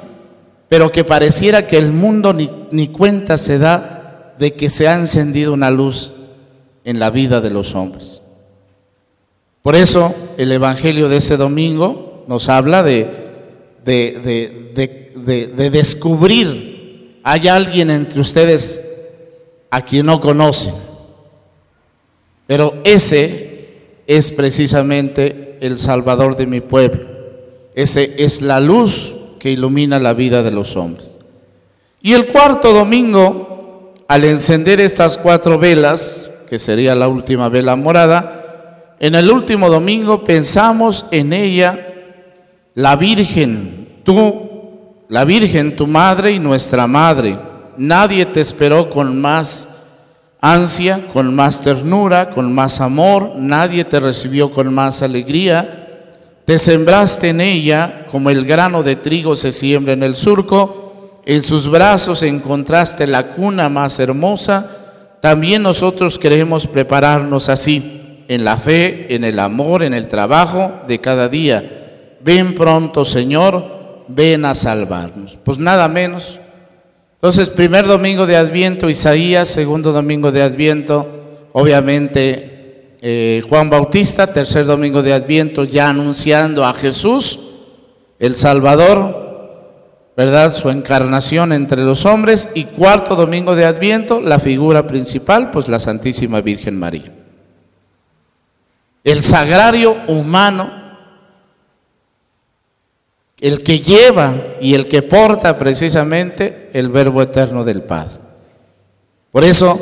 pero 0.68 0.92
que 0.92 1.04
pareciera 1.04 1.66
que 1.66 1.78
el 1.80 1.92
mundo 1.92 2.32
ni, 2.32 2.50
ni 2.72 2.90
cuenta 2.90 3.38
se 3.40 3.58
da 3.58 4.36
de 4.38 4.54
que 4.54 4.70
se 4.70 4.88
ha 4.88 4.94
encendido 4.94 5.52
una 5.54 5.72
luz 5.72 6.12
en 6.84 7.00
la 7.00 7.10
vida 7.10 7.42
de 7.42 7.50
los 7.50 7.74
hombres. 7.74 8.22
Por 9.64 9.76
eso 9.76 10.14
el 10.38 10.52
Evangelio 10.52 11.10
de 11.10 11.18
ese 11.18 11.38
domingo 11.38 12.26
nos 12.28 12.48
habla 12.48 12.84
de, 12.84 13.08
de, 13.84 14.72
de, 14.76 15.48
de 15.48 15.70
descubrir 15.72 16.70
hay 17.24 17.48
alguien 17.48 17.90
entre 17.90 18.22
ustedes 18.22 19.08
a 19.70 19.82
quien 19.82 20.06
no 20.06 20.20
conocen, 20.20 20.74
pero 22.48 22.74
ese 22.84 23.49
es 24.10 24.32
precisamente 24.32 25.60
el 25.62 25.78
Salvador 25.78 26.36
de 26.36 26.48
mi 26.48 26.62
pueblo. 26.62 27.06
Ese 27.76 28.24
es 28.24 28.42
la 28.42 28.60
luz 28.60 29.14
que 29.38 29.52
ilumina 29.52 30.00
la 30.00 30.14
vida 30.14 30.42
de 30.42 30.50
los 30.50 30.76
hombres. 30.76 31.20
Y 32.02 32.14
el 32.14 32.26
cuarto 32.26 32.74
domingo, 32.74 33.94
al 34.08 34.24
encender 34.24 34.80
estas 34.80 35.16
cuatro 35.16 35.60
velas, 35.60 36.32
que 36.50 36.58
sería 36.58 36.96
la 36.96 37.08
última 37.08 37.50
vela 37.50 37.76
morada, 37.76 38.96
en 39.00 39.14
el 39.14 39.30
último 39.30 39.70
domingo 39.70 40.24
pensamos 40.24 41.06
en 41.12 41.32
ella, 41.32 41.94
la 42.74 42.96
Virgen, 42.96 44.00
tú 44.04 44.50
la 45.08 45.24
Virgen, 45.24 45.76
tu 45.76 45.86
madre 45.86 46.32
y 46.32 46.40
nuestra 46.40 46.88
madre. 46.88 47.38
Nadie 47.78 48.26
te 48.26 48.42
esperó 48.42 48.90
con 48.90 49.22
más 49.22 49.79
ansia, 50.42 51.00
con 51.14 51.36
más 51.36 51.62
ternura, 51.62 52.30
con 52.30 52.54
más 52.54 52.82
amor. 52.82 53.34
Nadie 53.36 53.84
te 53.86 54.00
recibió 54.00 54.52
con 54.52 54.74
más 54.74 55.02
alegría. 55.02 55.76
te 56.46 56.58
sembraste 56.58 57.30
en 57.30 57.42
ella 57.42 58.08
como 58.12 58.32
el 58.32 58.44
grano 58.44 58.82
de 58.82 58.96
trigo 58.96 59.36
se 59.36 59.52
siembra 59.52 59.94
en 59.94 60.02
el 60.02 60.16
surco, 60.16 61.22
en 61.26 61.44
sus 61.44 61.70
brazos 61.70 62.24
encontraste 62.24 63.06
la 63.06 63.28
cuna 63.28 63.70
más 63.70 64.00
hermosa, 64.00 64.68
también 65.22 65.62
nosotros 65.62 66.18
queremos 66.18 66.66
prepararnos 66.66 67.50
así, 67.50 68.24
en 68.28 68.44
la 68.44 68.58
fe, 68.58 69.14
en 69.14 69.24
el 69.24 69.38
amor, 69.38 69.84
en 69.84 69.94
el 69.94 70.08
trabajo 70.08 70.72
de 70.88 71.00
cada 71.00 71.30
día. 71.30 72.18
Ven 72.22 72.56
pronto, 72.56 73.06
Señor, 73.06 74.06
ven 74.08 74.46
a 74.46 74.56
salvarnos. 74.56 75.38
Pues 75.44 75.58
nada 75.58 75.88
menos. 75.88 76.40
Entonces, 77.22 77.50
primer 77.50 77.86
domingo 77.86 78.26
de 78.26 78.38
Adviento, 78.38 78.90
Isaías, 78.90 79.50
segundo 79.50 79.92
domingo 79.92 80.32
de 80.32 80.42
Adviento, 80.42 81.06
obviamente 81.52 82.96
eh, 83.02 83.44
Juan 83.50 83.70
Bautista, 83.70 84.28
tercer 84.34 84.66
domingo 84.66 85.02
de 85.02 85.12
Adviento, 85.12 85.66
ya 85.66 85.90
anunciando 85.90 86.66
a 86.66 86.74
Jesús, 86.74 87.40
el 88.20 88.38
Salvador, 88.38 89.30
¿verdad? 90.16 90.54
Su 90.54 90.70
encarnación 90.70 91.52
entre 91.52 91.84
los 91.84 92.06
hombres. 92.06 92.52
Y 92.56 92.64
cuarto 92.64 93.18
domingo 93.18 93.54
de 93.54 93.66
Adviento, 93.66 94.22
la 94.22 94.40
figura 94.40 94.88
principal, 94.88 95.52
pues 95.52 95.68
la 95.68 95.80
Santísima 95.80 96.40
Virgen 96.40 96.80
María. 96.80 97.12
El 99.04 99.22
sagrario 99.22 99.96
humano, 100.08 100.72
el 103.42 103.64
que 103.64 103.80
lleva 103.80 104.56
y 104.60 104.74
el 104.74 104.88
que 104.88 105.02
porta 105.02 105.58
precisamente 105.58 106.70
el 106.74 106.90
verbo 106.90 107.22
eterno 107.22 107.64
del 107.64 107.84
Padre. 107.84 108.18
Por 109.32 109.44
eso, 109.44 109.78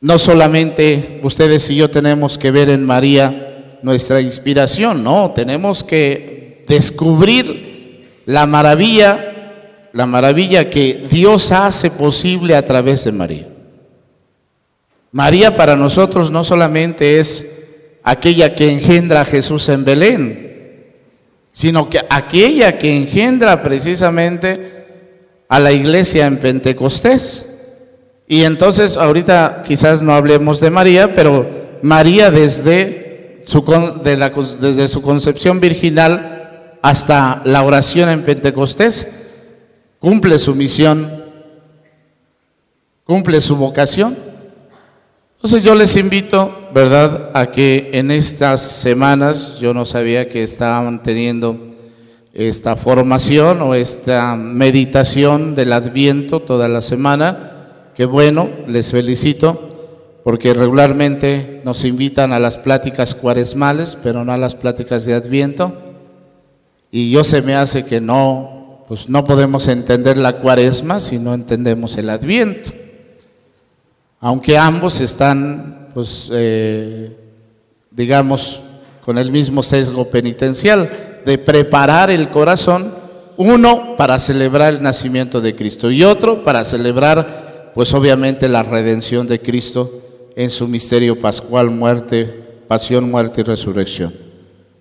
no 0.00 0.18
solamente 0.18 1.20
ustedes 1.22 1.70
y 1.70 1.76
yo 1.76 1.88
tenemos 1.88 2.36
que 2.36 2.50
ver 2.50 2.68
en 2.68 2.84
María 2.84 3.78
nuestra 3.82 4.20
inspiración, 4.20 5.02
no, 5.02 5.32
tenemos 5.32 5.82
que 5.82 6.62
descubrir 6.68 8.22
la 8.26 8.46
maravilla, 8.46 9.88
la 9.92 10.06
maravilla 10.06 10.68
que 10.68 11.06
Dios 11.10 11.52
hace 11.52 11.90
posible 11.90 12.56
a 12.56 12.64
través 12.64 13.04
de 13.04 13.12
María. 13.12 13.48
María 15.12 15.56
para 15.56 15.76
nosotros 15.76 16.30
no 16.30 16.42
solamente 16.42 17.18
es 17.18 17.68
aquella 18.02 18.54
que 18.54 18.72
engendra 18.72 19.20
a 19.20 19.24
Jesús 19.24 19.68
en 19.68 19.84
Belén, 19.84 20.43
sino 21.54 21.88
que 21.88 22.00
aquella 22.10 22.78
que 22.78 22.94
engendra 22.94 23.62
precisamente 23.62 24.84
a 25.48 25.60
la 25.60 25.70
iglesia 25.72 26.26
en 26.26 26.38
Pentecostés. 26.38 27.60
Y 28.26 28.42
entonces 28.42 28.96
ahorita 28.96 29.62
quizás 29.64 30.02
no 30.02 30.12
hablemos 30.12 30.58
de 30.60 30.70
María, 30.70 31.14
pero 31.14 31.48
María 31.80 32.32
desde 32.32 33.40
su, 33.46 33.62
desde 34.60 34.88
su 34.88 35.00
concepción 35.00 35.60
virginal 35.60 36.78
hasta 36.82 37.40
la 37.44 37.62
oración 37.62 38.08
en 38.08 38.24
Pentecostés 38.24 39.20
cumple 40.00 40.38
su 40.40 40.56
misión, 40.56 41.08
cumple 43.04 43.40
su 43.40 43.56
vocación. 43.56 44.33
Entonces 45.44 45.62
yo 45.62 45.74
les 45.74 45.94
invito, 45.96 46.70
¿verdad?, 46.72 47.28
a 47.34 47.50
que 47.50 47.90
en 47.92 48.10
estas 48.10 48.62
semanas, 48.62 49.58
yo 49.60 49.74
no 49.74 49.84
sabía 49.84 50.26
que 50.26 50.42
estaban 50.42 51.02
teniendo 51.02 51.58
esta 52.32 52.76
formación 52.76 53.60
o 53.60 53.74
esta 53.74 54.36
meditación 54.36 55.54
del 55.54 55.74
adviento 55.74 56.40
toda 56.40 56.66
la 56.66 56.80
semana, 56.80 57.90
Qué 57.94 58.06
bueno, 58.06 58.48
les 58.66 58.90
felicito, 58.90 60.16
porque 60.24 60.54
regularmente 60.54 61.60
nos 61.62 61.84
invitan 61.84 62.32
a 62.32 62.40
las 62.40 62.56
pláticas 62.56 63.14
cuaresmales, 63.14 63.98
pero 64.02 64.24
no 64.24 64.32
a 64.32 64.38
las 64.38 64.54
pláticas 64.54 65.04
de 65.04 65.12
Adviento. 65.12 65.74
Y 66.90 67.10
yo 67.10 67.22
se 67.22 67.42
me 67.42 67.54
hace 67.54 67.84
que 67.84 68.00
no, 68.00 68.86
pues 68.88 69.10
no 69.10 69.24
podemos 69.26 69.68
entender 69.68 70.16
la 70.16 70.38
cuaresma 70.38 71.00
si 71.00 71.18
no 71.18 71.34
entendemos 71.34 71.98
el 71.98 72.08
Adviento. 72.08 72.83
Aunque 74.24 74.56
ambos 74.56 75.02
están, 75.02 75.90
pues, 75.92 76.30
eh, 76.32 77.14
digamos, 77.90 78.62
con 79.04 79.18
el 79.18 79.30
mismo 79.30 79.62
sesgo 79.62 80.08
penitencial 80.08 81.20
de 81.26 81.36
preparar 81.36 82.08
el 82.08 82.30
corazón, 82.30 82.90
uno 83.36 83.96
para 83.98 84.18
celebrar 84.18 84.72
el 84.72 84.82
nacimiento 84.82 85.42
de 85.42 85.54
Cristo 85.54 85.90
y 85.90 86.04
otro 86.04 86.42
para 86.42 86.64
celebrar 86.64 87.72
pues 87.74 87.92
obviamente 87.92 88.48
la 88.48 88.62
redención 88.62 89.26
de 89.26 89.40
Cristo 89.40 89.92
en 90.36 90.48
su 90.48 90.68
misterio 90.68 91.20
pascual, 91.20 91.68
muerte, 91.68 92.24
pasión, 92.66 93.10
muerte 93.10 93.42
y 93.42 93.44
resurrección. 93.44 94.14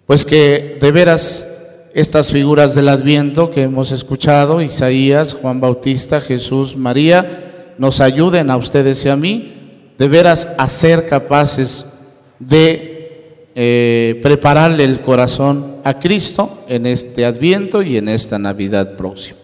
Pues 0.08 0.24
que 0.24 0.78
de 0.80 0.92
veras 0.94 1.58
estas 1.94 2.32
figuras 2.32 2.76
del 2.76 2.88
Adviento 2.88 3.52
que 3.52 3.64
hemos 3.64 3.92
escuchado, 3.92 4.62
Isaías, 4.62 5.34
Juan 5.34 5.60
Bautista, 5.60 6.22
Jesús, 6.22 6.78
María, 6.78 7.50
nos 7.78 8.02
ayuden 8.02 8.50
a 8.50 8.58
ustedes 8.58 9.04
y 9.06 9.10
a 9.10 9.16
mí 9.16 9.54
de 9.98 10.08
veras 10.08 10.56
a 10.58 10.68
ser 10.68 11.08
capaces 11.08 11.94
de 12.40 13.50
eh, 13.56 14.20
prepararle 14.24 14.84
el 14.84 15.02
corazón 15.02 15.78
a 15.84 16.00
Cristo 16.00 16.64
en 16.68 16.86
este 16.86 17.26
Adviento 17.26 17.84
y 17.84 17.98
en 17.98 18.10
esta 18.10 18.40
Navidad 18.40 18.98
próxima. 18.98 19.38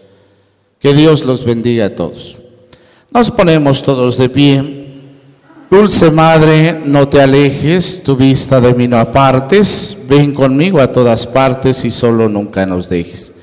Que 0.80 0.94
Dios 0.94 1.24
los 1.24 1.44
bendiga 1.44 1.86
a 1.86 1.94
todos. 1.94 2.36
Nos 3.12 3.30
ponemos 3.30 3.82
todos 3.82 4.16
de 4.16 4.28
pie. 4.28 4.76
Dulce 5.70 6.10
Madre, 6.10 6.80
no 6.84 7.08
te 7.08 7.20
alejes, 7.20 8.02
tu 8.02 8.16
vista 8.16 8.60
de 8.60 8.74
mí 8.74 8.88
no 8.88 8.98
apartes, 8.98 10.04
ven 10.08 10.34
conmigo 10.34 10.80
a 10.80 10.90
todas 10.90 11.26
partes 11.28 11.84
y 11.84 11.92
solo 11.92 12.28
nunca 12.28 12.66
nos 12.66 12.88
dejes. 12.88 13.39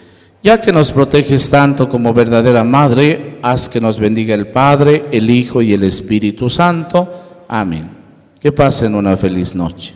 Ya 0.47 0.61
que 0.61 0.71
nos 0.71 0.93
proteges 0.93 1.49
tanto 1.49 1.89
como 1.89 2.13
verdadera 2.13 2.63
Madre, 2.63 3.37
haz 3.41 3.67
que 3.67 3.81
nos 3.81 3.99
bendiga 3.99 4.33
el 4.33 4.47
Padre, 4.47 5.03
el 5.11 5.29
Hijo 5.29 5.61
y 5.61 5.73
el 5.73 5.83
Espíritu 5.83 6.49
Santo. 6.49 7.43
Amén. 7.49 7.89
Que 8.39 8.53
pasen 8.53 8.95
una 8.95 9.17
feliz 9.17 9.53
noche. 9.53 9.93